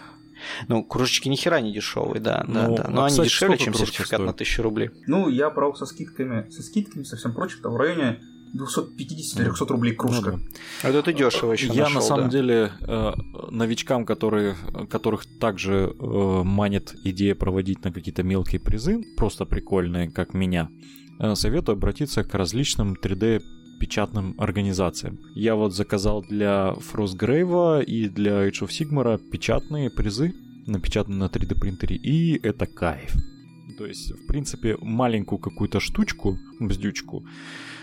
[0.68, 2.90] Ну, кружечки ни хера не дешевые, да, ну, да, да.
[2.90, 4.20] Но а, они кстати, дешевле, чем сертификат стоит?
[4.20, 4.90] на 1000 рублей.
[5.06, 8.20] Ну, я брал со скидками, со скидками, со всем прочим, там в районе
[8.54, 10.32] 250-300 рублей кружка.
[10.32, 10.38] Ну,
[10.82, 10.88] да.
[10.88, 12.30] Это ты дешево еще Я нашел, на самом да.
[12.30, 13.12] деле э,
[13.50, 14.56] новичкам, которые,
[14.90, 20.68] которых также э, манит идея проводить на какие-то мелкие призы, просто прикольные, как меня,
[21.20, 23.42] э, советую обратиться к различным 3D
[23.78, 25.20] печатным организациям.
[25.34, 30.34] Я вот заказал для Frostgrave и для Age of Sigmar печатные призы,
[30.66, 33.14] напечатанные на 3D принтере, и это кайф.
[33.78, 37.24] То есть, в принципе, маленькую какую-то штучку, бздючку,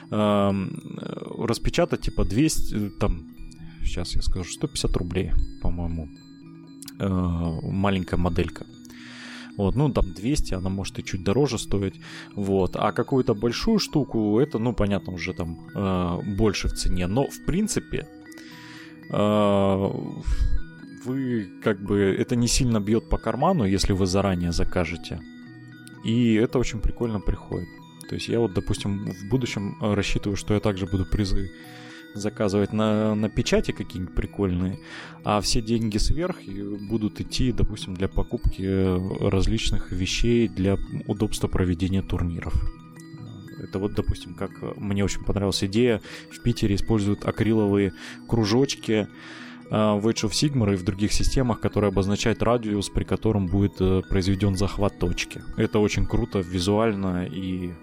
[0.10, 3.36] распечатать типа 200, там,
[3.84, 5.32] сейчас я скажу, 150 рублей,
[5.62, 6.10] по-моему,
[7.00, 7.08] э,
[7.64, 8.66] маленькая моделька.
[9.58, 12.02] Вот, ну, там 200, она может и чуть дороже стоить.
[12.36, 12.76] Вот.
[12.76, 17.08] А какую-то большую штуку, это, ну, понятно, уже там э, больше в цене.
[17.08, 18.08] Но, в принципе,
[19.12, 19.90] э,
[21.06, 21.98] вы как бы...
[22.20, 25.22] Это не сильно бьет по карману, если вы заранее закажете.
[26.04, 27.70] И это очень прикольно приходит.
[28.10, 31.52] То есть я вот, допустим, в будущем э, рассчитываю, что я также буду призы
[32.14, 34.80] заказывать на, на печати какие-нибудь прикольные,
[35.24, 36.38] а все деньги сверх
[36.90, 40.78] будут идти, допустим, для покупки э, различных вещей для
[41.08, 42.54] удобства проведения турниров.
[43.62, 46.02] Это вот, допустим, как мне очень понравилась идея,
[46.32, 47.94] в Питере используют акриловые
[48.28, 49.08] кружочки,
[49.70, 54.56] в Age of Sigmar и в других системах, которые обозначают радиус, при котором будет произведен
[54.56, 55.42] захват точки.
[55.58, 57.74] Это очень круто визуально и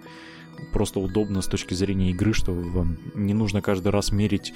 [0.73, 4.55] просто удобно с точки зрения игры, что вам не нужно каждый раз мерить,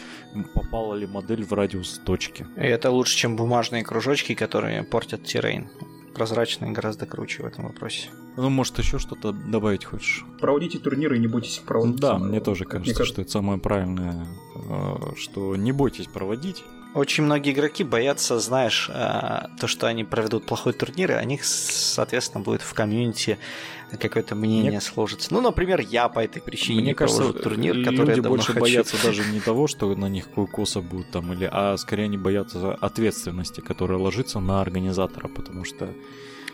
[0.54, 2.46] попала ли модель в радиус точки.
[2.56, 5.68] И это лучше, чем бумажные кружочки, которые портят террейн.
[6.14, 8.08] Прозрачные гораздо круче в этом вопросе.
[8.38, 10.24] Ну, может, еще что-то добавить хочешь?
[10.40, 11.96] Проводите турниры и не бойтесь их проводить.
[11.96, 16.64] Да, мне тоже кажется, мне кажется, что это самое правильное, э, что не бойтесь проводить.
[16.96, 21.44] Очень многие игроки боятся, знаешь, э, то, что они проведут плохой турнир, и о них,
[21.44, 23.38] соответственно, будет в комьюнити
[24.00, 24.80] какое-то мнение Мне...
[24.80, 25.28] сложится.
[25.30, 28.60] Ну, например, я по этой причине Мне не кажется, турнир, который люди я больше хочу.
[28.60, 32.72] боятся даже не того, что на них косо будут там, или, а скорее они боятся
[32.72, 35.90] ответственности, которая ложится на организатора, потому что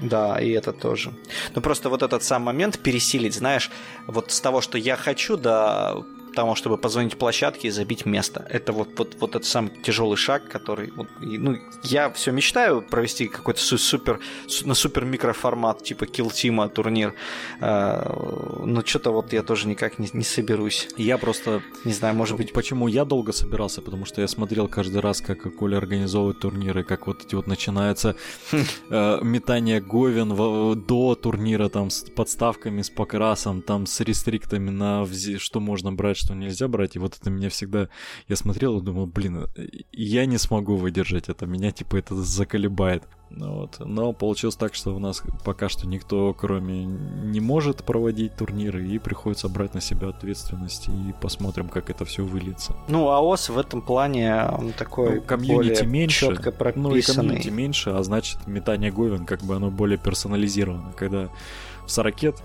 [0.01, 1.13] да, и это тоже.
[1.55, 3.71] Ну просто вот этот сам момент пересилить, знаешь,
[4.09, 6.05] вот с того, что я хочу, до
[6.35, 8.47] тому, чтобы позвонить площадке и забить место.
[8.49, 10.91] Это вот, вот, вот этот самый тяжелый шаг, который...
[10.97, 14.21] Вот, ну, я все мечтаю провести какой-то супер,
[14.65, 17.15] на супер микроформат, типа Kill Team турнир.
[17.61, 18.03] Э,
[18.65, 20.89] но что-то вот я тоже никак не, не соберусь.
[20.97, 21.63] Я просто...
[21.85, 22.53] Не знаю, может быть...
[22.53, 23.83] Почему я долго собирался?
[23.83, 28.17] Потому что я смотрел каждый раз, как Коля организовывает турниры, как вот эти вот начинается
[28.53, 35.07] э, метание говен в, до турнира, там, с подставками, с покрасом, там, с рестриктами на
[35.39, 37.89] что можно брать, что нельзя брать, и вот это меня всегда...
[38.29, 39.47] Я смотрел и думал, блин,
[39.93, 43.05] я не смогу выдержать это, меня типа это заколебает.
[43.35, 43.79] Ну вот.
[43.81, 48.99] Но получилось так, что у нас пока что никто, кроме не может проводить турниры, и
[48.99, 52.77] приходится брать на себя ответственность, и посмотрим, как это все выльется.
[52.89, 56.91] Ну, АОС в этом плане он такой ну, комьюнити меньше, четко прописанный.
[56.91, 60.93] Ну, и комьюнити меньше, а значит, метание Говен как бы оно более персонализировано.
[60.97, 61.31] Когда
[61.87, 62.43] в Сорокет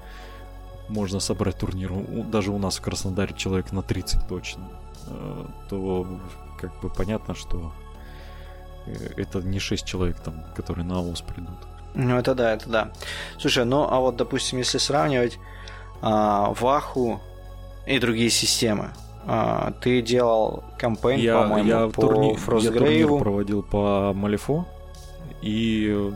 [0.89, 1.91] можно собрать турнир,
[2.31, 4.69] даже у нас в Краснодаре человек на 30 точно,
[5.07, 6.07] э, то
[6.59, 7.71] как бы понятно, что
[8.85, 11.57] э, это не 6 человек там, которые на АОС придут.
[11.93, 12.91] Ну это да, это да.
[13.39, 15.39] Слушай, ну а вот допустим, если сравнивать
[16.01, 17.19] а, Ваху
[17.85, 18.91] и другие системы,
[19.25, 22.35] а, ты делал кампейн, я, по-моему, я по турни...
[22.35, 22.63] Frostgrave.
[22.63, 24.65] Я турнир проводил по Малифо,
[25.41, 26.13] И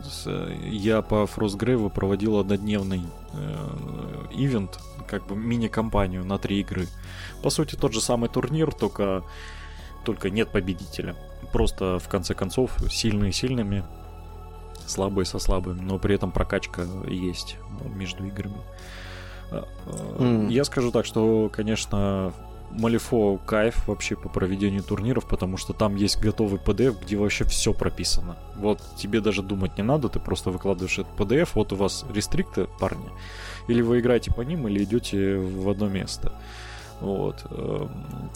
[0.70, 3.02] я по Frostgrave проводил однодневный
[4.32, 6.88] ивент, как бы мини-компанию на три игры.
[7.44, 9.24] По сути, тот же самый турнир, только,
[10.06, 11.16] только нет победителя.
[11.52, 13.84] Просто, в конце концов, сильные сильными,
[14.86, 17.58] слабые со слабыми, но при этом прокачка есть
[17.96, 18.62] между играми.
[19.52, 20.52] Mm.
[20.52, 22.34] Я скажу так, что, конечно,
[22.72, 27.74] Малифо кайф вообще по проведению турниров, потому что там есть готовый PDF, где вообще все
[27.74, 28.38] прописано.
[28.56, 32.68] Вот тебе даже думать не надо, ты просто выкладываешь этот PDF, вот у вас рестрикты,
[32.80, 33.10] парни,
[33.68, 36.34] или вы играете по ним, или идете в одно место.
[37.02, 37.46] Вот.
[37.50, 37.90] Эм,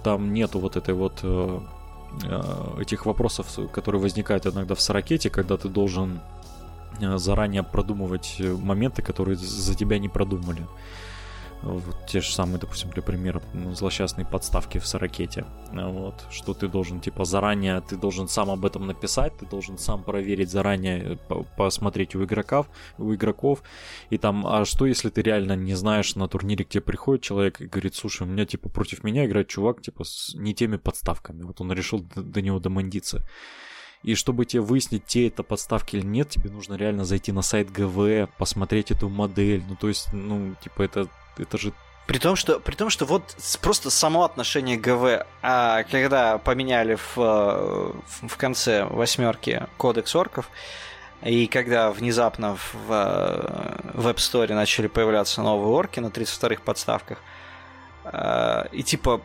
[0.04, 1.60] там нету вот этой вот э,
[2.24, 6.20] э, этих вопросов, которые возникают иногда в Сорокете, когда ты должен
[7.00, 10.66] э, заранее продумывать моменты, которые за тебя не продумали
[11.66, 13.42] вот те же самые, допустим, для примера,
[13.74, 18.86] злосчастные подставки в сорокете, вот, что ты должен, типа, заранее, ты должен сам об этом
[18.88, 21.18] написать, ты должен сам проверить заранее,
[21.58, 23.64] посмотреть у игроков, у игроков,
[24.10, 27.68] и там, а что если ты реально не знаешь на турнире, где приходит человек и
[27.68, 31.62] говорит, слушай, у меня, типа, против меня играет чувак, типа, с не теми подставками, вот
[31.62, 33.26] он решил до, до него домандиться.
[34.04, 37.72] И чтобы тебе выяснить, те это подставки или нет, тебе нужно реально зайти на сайт
[37.72, 39.64] ГВ, посмотреть эту модель.
[39.68, 41.08] Ну, то есть, ну, типа, это
[41.38, 41.74] это же
[42.08, 47.18] при том, что, при том, что вот просто само отношение ГВ, а когда поменяли в,
[47.18, 50.50] в, в конце восьмерки кодекс орков,
[51.24, 57.18] и когда внезапно в, в App Store начали появляться новые орки на 32-х подставках,
[58.04, 59.22] а, и типа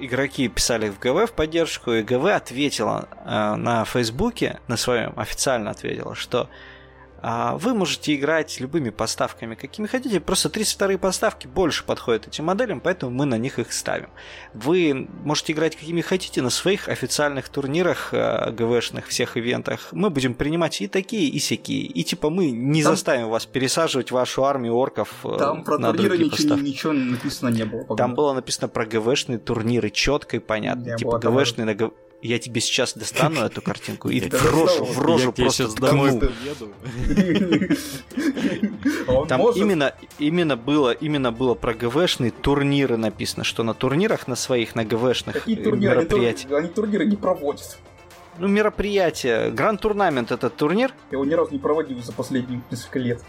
[0.00, 6.16] игроки писали в ГВ в поддержку, и ГВ ответила на Фейсбуке, на своем официально ответила,
[6.16, 6.50] что
[7.26, 13.10] вы можете играть любыми поставками, какими хотите, просто 32 поставки больше подходят этим моделям, поэтому
[13.10, 14.10] мы на них их ставим.
[14.54, 19.88] Вы можете играть какими хотите на своих официальных турнирах э, ГВшных, всех ивентах.
[19.90, 21.80] Мы будем принимать и такие, и всякие.
[21.80, 22.92] И типа мы не там...
[22.92, 26.62] заставим вас пересаживать вашу армию орков э, Там про на турниры ничего, поставки.
[26.62, 27.80] ничего написано не было.
[27.80, 27.98] Погода.
[27.98, 30.90] Там было написано про ГВшные турниры четко и понятно.
[30.90, 31.92] Не типа ГВшные на ГВ
[32.26, 36.20] я тебе сейчас достану эту картинку и в рожу, в рожу просто домой
[39.28, 44.74] Там именно, именно было, именно было про ГВшные турниры написано, что на турнирах на своих,
[44.74, 46.52] на ГВшных мероприятиях.
[46.52, 47.78] Они турниры не проводят.
[48.38, 49.50] Ну, мероприятие.
[49.50, 50.92] Гранд турнамент это турнир?
[51.10, 53.22] Я его ни разу не проводил за последние несколько лет.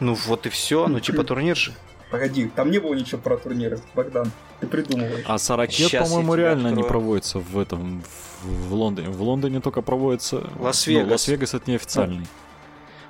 [0.00, 1.72] Ну вот и все, ну типа турнир же.
[2.10, 4.32] Погоди, там не было ничего про турниры, Богдан.
[4.60, 5.24] Ты придумываешь.
[5.26, 6.84] А Сорокет, по-моему, реально открою.
[6.84, 8.29] не проводится в этом, в
[8.72, 9.08] Лондоне.
[9.08, 10.48] В Лондоне только проводится...
[10.58, 11.06] Лас-Вегас.
[11.06, 12.26] Ну, Лас-Вегас это неофициальный.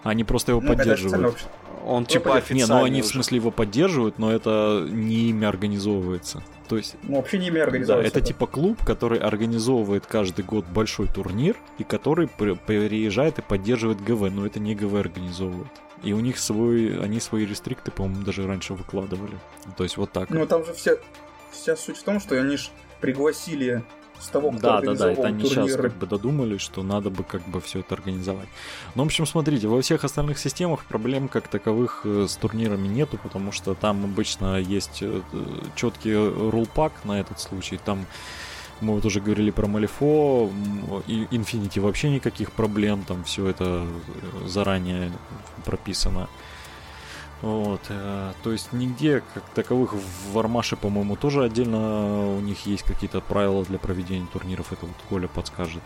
[0.02, 1.36] Они просто его ну, поддерживают.
[1.84, 3.08] Он типа официальный Не, ну они уже.
[3.08, 6.42] в смысле его поддерживают, но это не ими организовывается.
[6.68, 6.96] То есть...
[7.02, 8.14] Ну, вообще не ими организовывается.
[8.14, 14.02] Да, это типа клуб, который организовывает каждый год большой турнир, и который приезжает и поддерживает
[14.02, 15.70] ГВ, но это не ГВ организовывает.
[16.02, 19.38] И у них свой, они свои рестрикты, по-моему, даже раньше выкладывали.
[19.76, 20.30] То есть вот так.
[20.30, 20.92] Ну, там же вся,
[21.50, 22.68] вся суть в том, что они же
[23.00, 23.82] пригласили
[24.20, 27.24] с того, кто Да, да, да, это они сейчас как бы додумались, что надо бы
[27.24, 28.48] как бы все это организовать.
[28.94, 33.18] Ну, в общем, смотрите, во всех остальных системах проблем как таковых э, с турнирами нету,
[33.22, 35.20] потому что там обычно есть э,
[35.74, 38.06] четкий рулпак на этот случай, там
[38.80, 40.50] мы вот уже говорили про Малифо,
[41.06, 45.12] и Infinity вообще никаких проблем, там все это э, заранее
[45.64, 46.28] прописано.
[47.42, 52.82] Вот, э, то есть нигде как таковых в Армаше, по-моему, тоже отдельно у них есть
[52.82, 54.72] какие-то правила для проведения турниров.
[54.72, 55.82] Это вот Коля подскажет.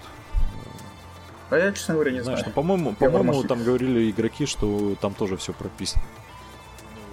[1.51, 2.53] А я, честно говоря, не Знаешь, знаю.
[2.57, 6.03] Ну, по-моему, по-моему, там говорили игроки, что там тоже все прописано.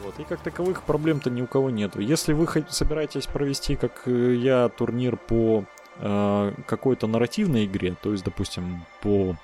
[0.03, 0.19] Вот.
[0.19, 1.99] И как таковых проблем-то ни у кого нету.
[1.99, 5.65] Если вы собираетесь провести, как э, я, турнир по
[5.97, 9.35] э, какой-то нарративной игре, то есть, допустим, по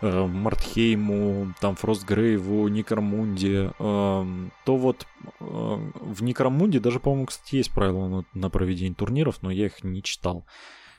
[0.00, 7.72] э, Мартхейму, там Фростгрейву, Никармунде, э, то вот э, в Никармунде даже, по-моему, кстати, есть
[7.72, 10.44] правила на проведение турниров, но я их не читал.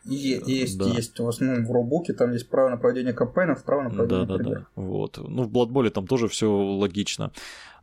[0.04, 0.86] Есть, да.
[0.86, 1.20] есть.
[1.20, 4.43] В основном в Робуке там есть право на проведение кампейнов, право на проведение Да, да,
[4.43, 4.66] да.
[4.76, 5.18] Вот.
[5.18, 7.32] Ну, в Blood там тоже все логично.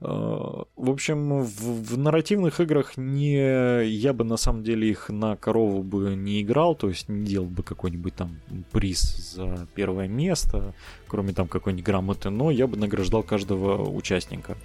[0.00, 5.36] Э, в общем, в, в нарративных играх не я бы на самом деле их на
[5.36, 8.40] корову бы не играл, то есть не делал бы какой-нибудь там
[8.72, 10.74] приз за первое место,
[11.06, 14.56] кроме там какой-нибудь грамоты, но я бы награждал каждого участника.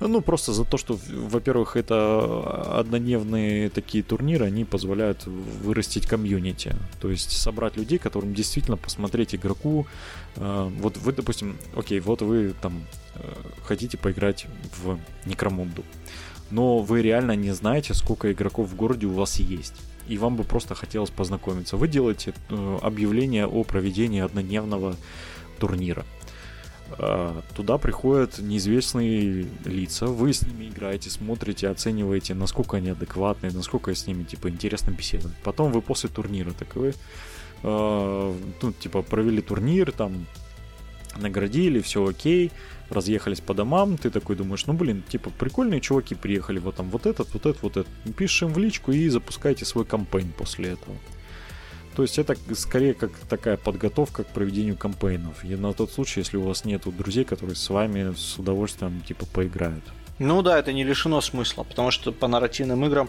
[0.00, 6.76] Ну, просто за то, что, во-первых, это однодневные такие турниры, они позволяют вырастить комьюнити.
[7.00, 9.86] То есть собрать людей, которым действительно посмотреть игроку.
[10.36, 12.84] Э, вот вы, допустим, окей, вот вы там
[13.16, 13.20] э,
[13.62, 14.46] хотите поиграть
[14.82, 15.84] в Некромунду,
[16.50, 19.74] но вы реально не знаете, сколько игроков в городе у вас есть
[20.08, 21.76] и вам бы просто хотелось познакомиться.
[21.76, 24.96] Вы делаете э, объявление о проведении однодневного
[25.58, 26.04] турнира.
[26.98, 33.94] А, туда приходят неизвестные лица, вы с ними играете, смотрите, оцениваете, насколько они адекватные, насколько
[33.94, 35.36] с ними, типа, интересно беседовать.
[35.42, 36.94] Потом вы после турнира такой,
[37.62, 40.26] э, ну, типа, провели турнир, там,
[41.16, 42.52] наградили, все окей,
[42.90, 47.06] разъехались по домам, ты такой думаешь, ну, блин, типа, прикольные чуваки приехали, вот там, вот
[47.06, 48.16] этот, вот этот, вот этот.
[48.16, 50.96] Пишешь им в личку и запускайте свой кампейн после этого.
[51.98, 55.44] То есть это скорее как такая подготовка к проведению кампейнов.
[55.44, 59.26] И на тот случай, если у вас нет друзей, которые с вами с удовольствием типа
[59.26, 59.82] поиграют.
[60.20, 63.08] Ну да, это не лишено смысла, потому что по нарративным играм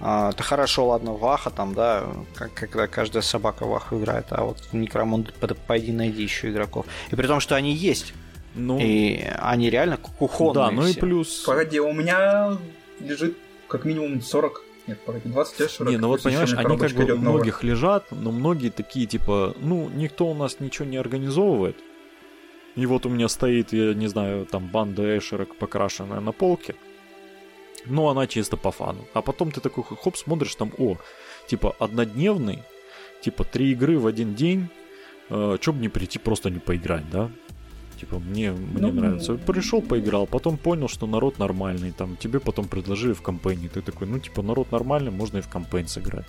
[0.00, 2.02] а, это хорошо, ладно, Ваха там, да,
[2.34, 5.28] как, когда каждая собака Ваху играет, а вот Некромон
[5.68, 6.86] пойди найди еще игроков.
[7.12, 8.12] И при том, что они есть.
[8.56, 10.94] Ну, и они реально кухонные Да, ну все.
[10.94, 11.44] и плюс...
[11.44, 12.58] Погоди, у меня
[12.98, 13.36] лежит
[13.68, 15.90] как минимум 40 нет, погоди, 20 лет 40.
[15.90, 19.88] Не, ну вот понимаешь, они как бы у многих лежат, но многие такие типа, ну,
[19.88, 21.76] никто у нас ничего не организовывает.
[22.76, 26.74] И вот у меня стоит, я не знаю, там банда эшерок покрашенная на полке.
[27.86, 29.06] Но она чисто по фану.
[29.14, 30.96] А потом ты такой хоп, смотришь там, о,
[31.46, 32.62] типа однодневный,
[33.22, 34.68] типа три игры в один день,
[35.30, 37.30] э, чё бы не прийти просто не поиграть, да?
[38.00, 39.34] Типа, мне, мне ну, нравится.
[39.34, 41.92] Пришел, поиграл, потом понял, что народ нормальный.
[41.92, 43.68] Там тебе потом предложили в компании.
[43.68, 46.26] Ты такой, ну, типа, народ нормальный, можно и в компании сыграть.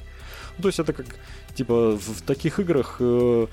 [0.57, 1.05] Ну, то есть это как,
[1.55, 3.47] типа, в, в таких играх э,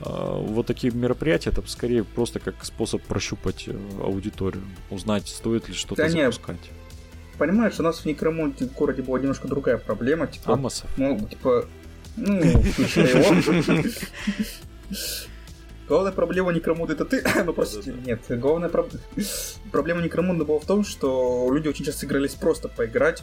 [0.00, 5.74] э, вот такие мероприятия, это скорее просто как способ прощупать э, аудиторию, узнать, стоит ли
[5.74, 6.56] что-то да запускать.
[6.56, 6.70] Нет.
[7.38, 10.26] Понимаешь, у нас в Некромонте в городе была немножко другая проблема.
[10.26, 10.88] Типа, Амосов.
[10.96, 11.66] Ну, типа,
[12.16, 13.84] ну, его.
[15.88, 17.24] Главная проблема Некромуда это ты.
[17.44, 18.20] ну, простите, нет.
[18.28, 18.90] Главная проб...
[19.70, 23.22] проблема Некромуда была в том, что люди очень часто игрались просто поиграть,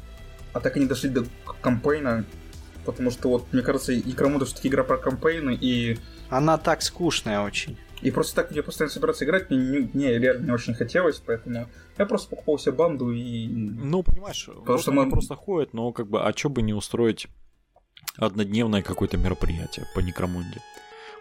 [0.53, 1.25] а так и не дошли до
[1.61, 2.25] кампейна.
[2.85, 5.97] Потому что вот, мне кажется, Некромуда все-таки игра про кампейны и...
[6.29, 7.77] Она так скучная очень.
[8.01, 12.05] И просто так, где постоянно собираться играть, мне, мне реально не очень хотелось, поэтому я
[12.05, 13.47] просто покупал себе банду и...
[13.47, 15.09] Ну, понимаешь, Потому что мы...
[15.09, 17.27] просто ходят, но как бы, а чё бы не устроить
[18.17, 20.59] однодневное какое-то мероприятие по Некромунде?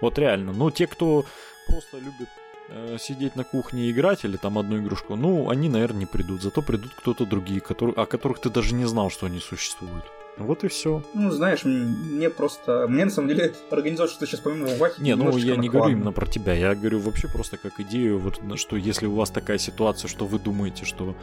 [0.03, 0.53] Вот реально.
[0.53, 1.25] Ну, те, кто
[1.69, 2.29] просто любит
[2.69, 6.43] э, сидеть на кухне и играть, или там одну игрушку, ну, они, наверное, не придут.
[6.43, 10.05] Зато придут кто-то другие, которые, о которых ты даже не знал, что они существуют.
[10.39, 11.05] Вот и все.
[11.15, 12.87] Ну, знаешь, мне просто...
[12.89, 15.01] Мне, на самом деле, организовать что-то сейчас помимо Вахи...
[15.01, 16.53] Не, ну, я не говорю именно про тебя.
[16.53, 20.41] Я говорю вообще просто как идею, вот, что если у вас такая ситуация, что вы
[20.41, 21.15] думаете, что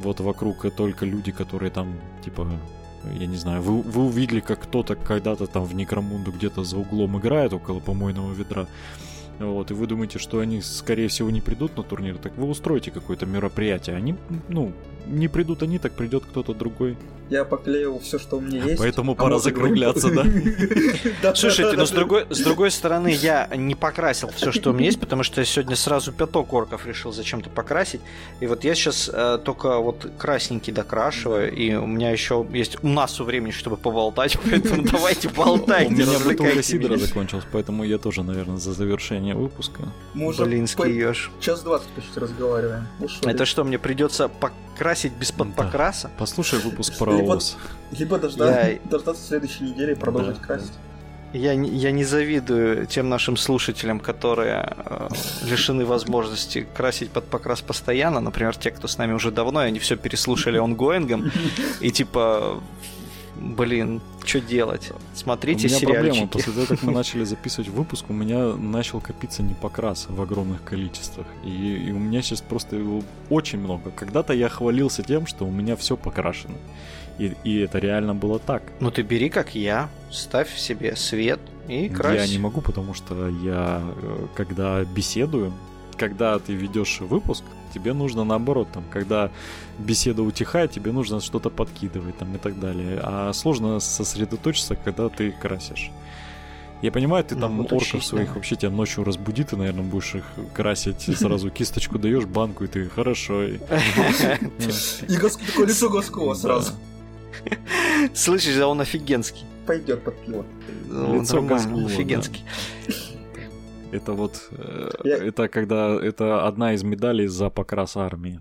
[0.00, 2.48] вот вокруг только люди, которые там, типа,
[3.18, 7.18] я не знаю, вы, вы увидели, как кто-то когда-то там в Некромунду где-то за углом
[7.18, 8.66] играет около помойного ведра,
[9.38, 12.90] вот, и вы думаете, что они, скорее всего, не придут на турнир, так вы устроите
[12.90, 13.96] какое-то мероприятие.
[13.96, 14.14] Они,
[14.48, 14.72] ну,
[15.06, 16.96] не придут они, так придет кто-то другой.
[17.32, 18.78] Я поклеил все, что у меня есть.
[18.78, 21.34] Поэтому а пора закругляться, да?
[21.34, 25.00] Слушайте, но с другой, с другой стороны, я не покрасил все, что у меня есть,
[25.00, 28.02] потому что я сегодня сразу пяток орков решил зачем-то покрасить.
[28.40, 32.88] И вот я сейчас э, только вот красненький докрашиваю, и у меня еще есть у
[32.88, 35.90] нас времени, чтобы поболтать, поэтому давайте болтайте.
[35.90, 39.84] У меня бутылка сидра закончилась, поэтому я тоже, наверное, за завершение выпуска.
[40.12, 41.30] Блинский ешь.
[41.40, 42.86] Час двадцать почти разговариваем.
[43.22, 46.10] Это что, мне придется покрасить без подпокраса?
[46.18, 47.40] Послушай выпуск про либо,
[47.92, 48.78] либо дождаться, я...
[48.84, 50.72] дождаться следующей недели и продолжить да, красить.
[51.32, 55.08] Я, я не завидую тем нашим слушателям, которые э,
[55.44, 58.20] лишены возможности красить под покрас постоянно.
[58.20, 61.32] Например, те, кто с нами уже давно, и они все переслушали онгоингом.
[61.80, 62.60] И типа
[63.42, 64.90] блин, что делать?
[65.14, 66.02] Смотрите у меня сериальчики.
[66.02, 66.28] проблема.
[66.28, 71.26] После того, как мы начали записывать выпуск, у меня начал копиться непокрас в огромных количествах.
[71.44, 71.48] И,
[71.88, 73.90] и у меня сейчас просто его очень много.
[73.90, 76.56] Когда-то я хвалился тем, что у меня все покрашено.
[77.18, 78.62] И, и это реально было так.
[78.80, 82.28] Ну ты бери, как я, ставь себе свет и крась.
[82.28, 85.52] Я не могу, потому что я, э, когда беседую,
[85.96, 89.30] когда ты ведешь выпуск, тебе нужно наоборот, там, когда
[89.78, 93.00] беседа утихает, тебе нужно что-то подкидывать там и так далее.
[93.02, 95.90] А сложно сосредоточиться, когда ты красишь.
[96.82, 98.34] Я понимаю, ты ну, там ну, орков своих да.
[98.34, 102.88] вообще тебя ночью разбудит, ты, наверное, будешь их красить, сразу кисточку даешь банку, и ты
[102.88, 103.44] хорошо.
[103.44, 106.72] И такое лицо Госкова сразу.
[108.14, 109.44] Слышишь, а он офигенский.
[109.66, 110.44] Пойдет под пиво.
[110.88, 112.44] Лицо Госкова, офигенский.
[113.92, 115.16] Это вот, э, Я...
[115.18, 118.40] это когда, это одна из медалей за покрас армии.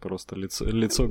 [0.00, 1.08] Просто лицо, лицо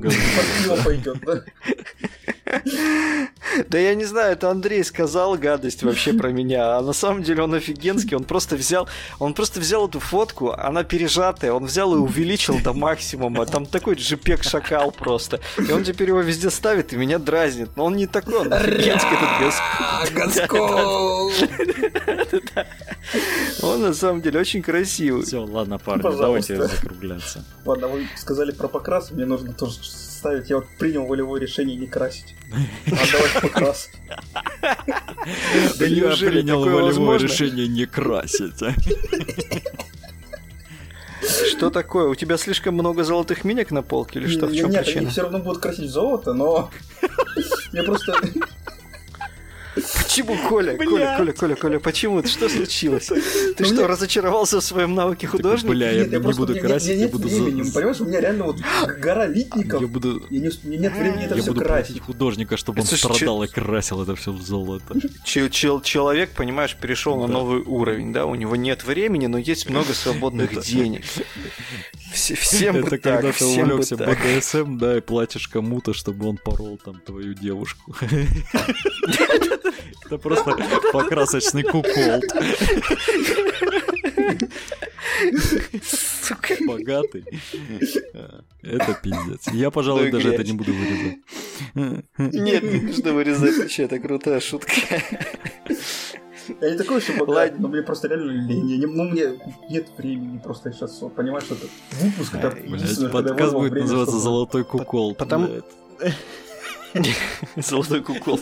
[0.83, 1.43] пойдет, да?
[3.69, 7.43] Да я не знаю, это Андрей сказал гадость вообще про меня, а на самом деле
[7.43, 8.87] он офигенский, он просто взял,
[9.19, 13.95] он просто взял эту фотку, она пережатая, он взял и увеличил до максимума, там такой
[13.95, 18.07] JPEG шакал просто, и он теперь его везде ставит и меня дразнит, но он не
[18.07, 21.31] такой, он офигенский этот Гаскол.
[23.63, 25.23] Он на самом деле очень красивый.
[25.23, 27.43] Все, ладно, парни, давайте закругляться.
[27.65, 29.79] Ладно, вы сказали про покрас, мне нужно тоже
[30.27, 30.49] ставить.
[30.49, 32.35] Я вот принял волевое решение не красить.
[32.85, 33.89] Отдавать покрас.
[35.79, 38.61] Да я принял волевое решение не красить.
[38.61, 38.73] А?
[41.49, 42.07] Что такое?
[42.07, 44.47] У тебя слишком много золотых минек на полке или что?
[44.47, 45.01] В чем Нет, причина?
[45.01, 46.69] они все равно будут красить золото, но
[47.73, 48.13] я просто
[50.17, 50.77] Почему, Коля?
[50.77, 52.23] Коля, Коля, Коля, Коля, почему?
[52.25, 53.11] Что случилось?
[53.55, 55.73] Ты что, разочаровался в своем навыке художника?
[55.73, 57.29] Бля, я не буду красить, я буду...
[57.29, 58.57] Понимаешь, у меня реально вот
[58.99, 59.81] гора литников.
[59.81, 60.23] Я буду...
[60.29, 61.97] Мне нет времени это все красить.
[61.97, 64.95] Я буду художника, чтобы он страдал и красил это все в золото.
[65.23, 68.25] Человек, понимаешь, перешел на новый уровень, да?
[68.25, 71.03] У него нет времени, но есть много свободных денег.
[72.11, 77.33] Всем Это когда ты увлекся БДСМ, да, и платишь кому-то, чтобы он порол там твою
[77.33, 77.95] девушку.
[80.07, 80.55] Это просто
[80.93, 82.23] покрасочный куколд.
[85.83, 86.55] Сука.
[86.65, 87.25] Богатый.
[88.61, 89.47] Это пиздец.
[89.51, 91.17] Я, пожалуй, даже это не буду вырезать.
[92.33, 93.57] Нет, не нужно вырезать.
[93.57, 94.71] Вообще, это крутая шутка.
[96.61, 98.85] Я не такой, что богатый, но мне просто реально лень.
[98.87, 99.37] Ну, мне
[99.69, 101.67] нет времени просто сейчас, понимаешь, это
[102.01, 105.13] выпуск, это Блять, подкаст будет называться «Золотой кукол».
[105.13, 105.49] Потому...
[107.57, 108.39] Золотой кукол.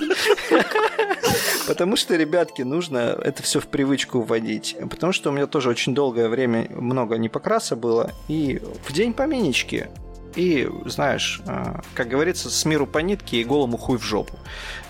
[1.68, 4.76] Потому что, ребятки, нужно это все в привычку вводить.
[4.90, 8.12] Потому что у меня тоже очень долгое время много не покраса было.
[8.28, 9.90] И в день поменечки
[10.36, 14.38] и, знаешь, э, как говорится, с миру по нитке и голому хуй в жопу.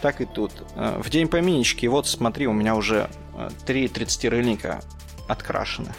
[0.01, 0.51] Так и тут.
[0.75, 4.83] Э, в день поминочки, вот смотри, у меня уже э, три 30-рыльника
[5.27, 5.93] открашены.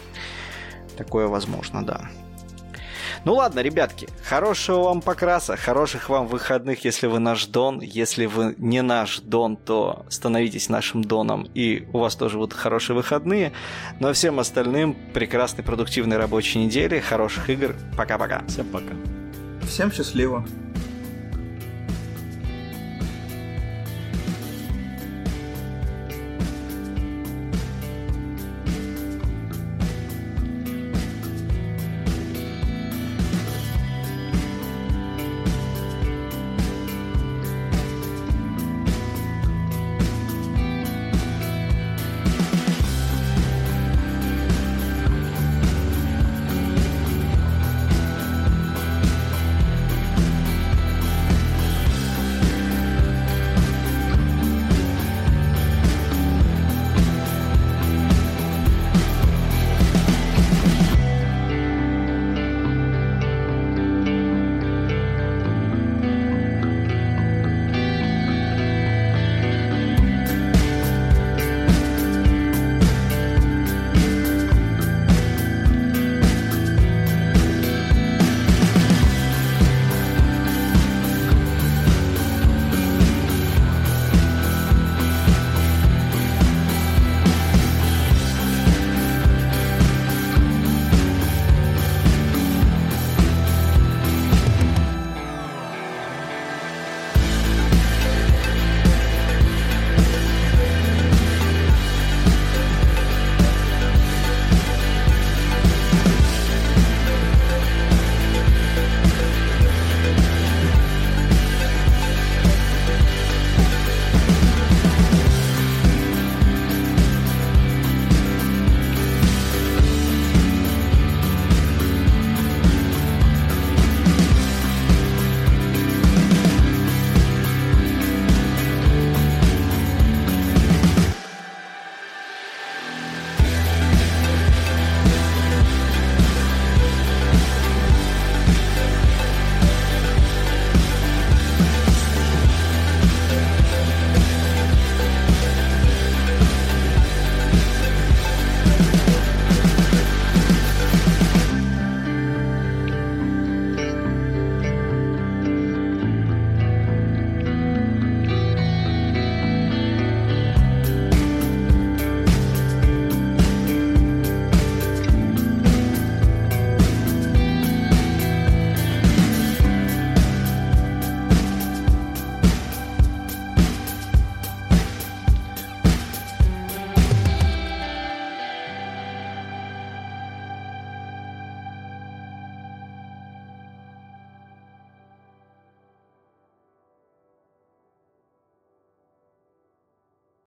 [0.97, 2.09] Такое возможно, да.
[3.27, 7.81] Ну ладно, ребятки, хорошего вам покраса, хороших вам выходных, если вы наш Дон.
[7.81, 12.95] Если вы не наш Дон, то становитесь нашим Доном, и у вас тоже будут хорошие
[12.95, 13.51] выходные.
[13.99, 17.75] Ну а всем остальным прекрасной, продуктивной рабочей недели, хороших игр.
[17.97, 18.45] Пока-пока.
[18.47, 18.93] Всем пока.
[19.67, 20.45] Всем счастливо.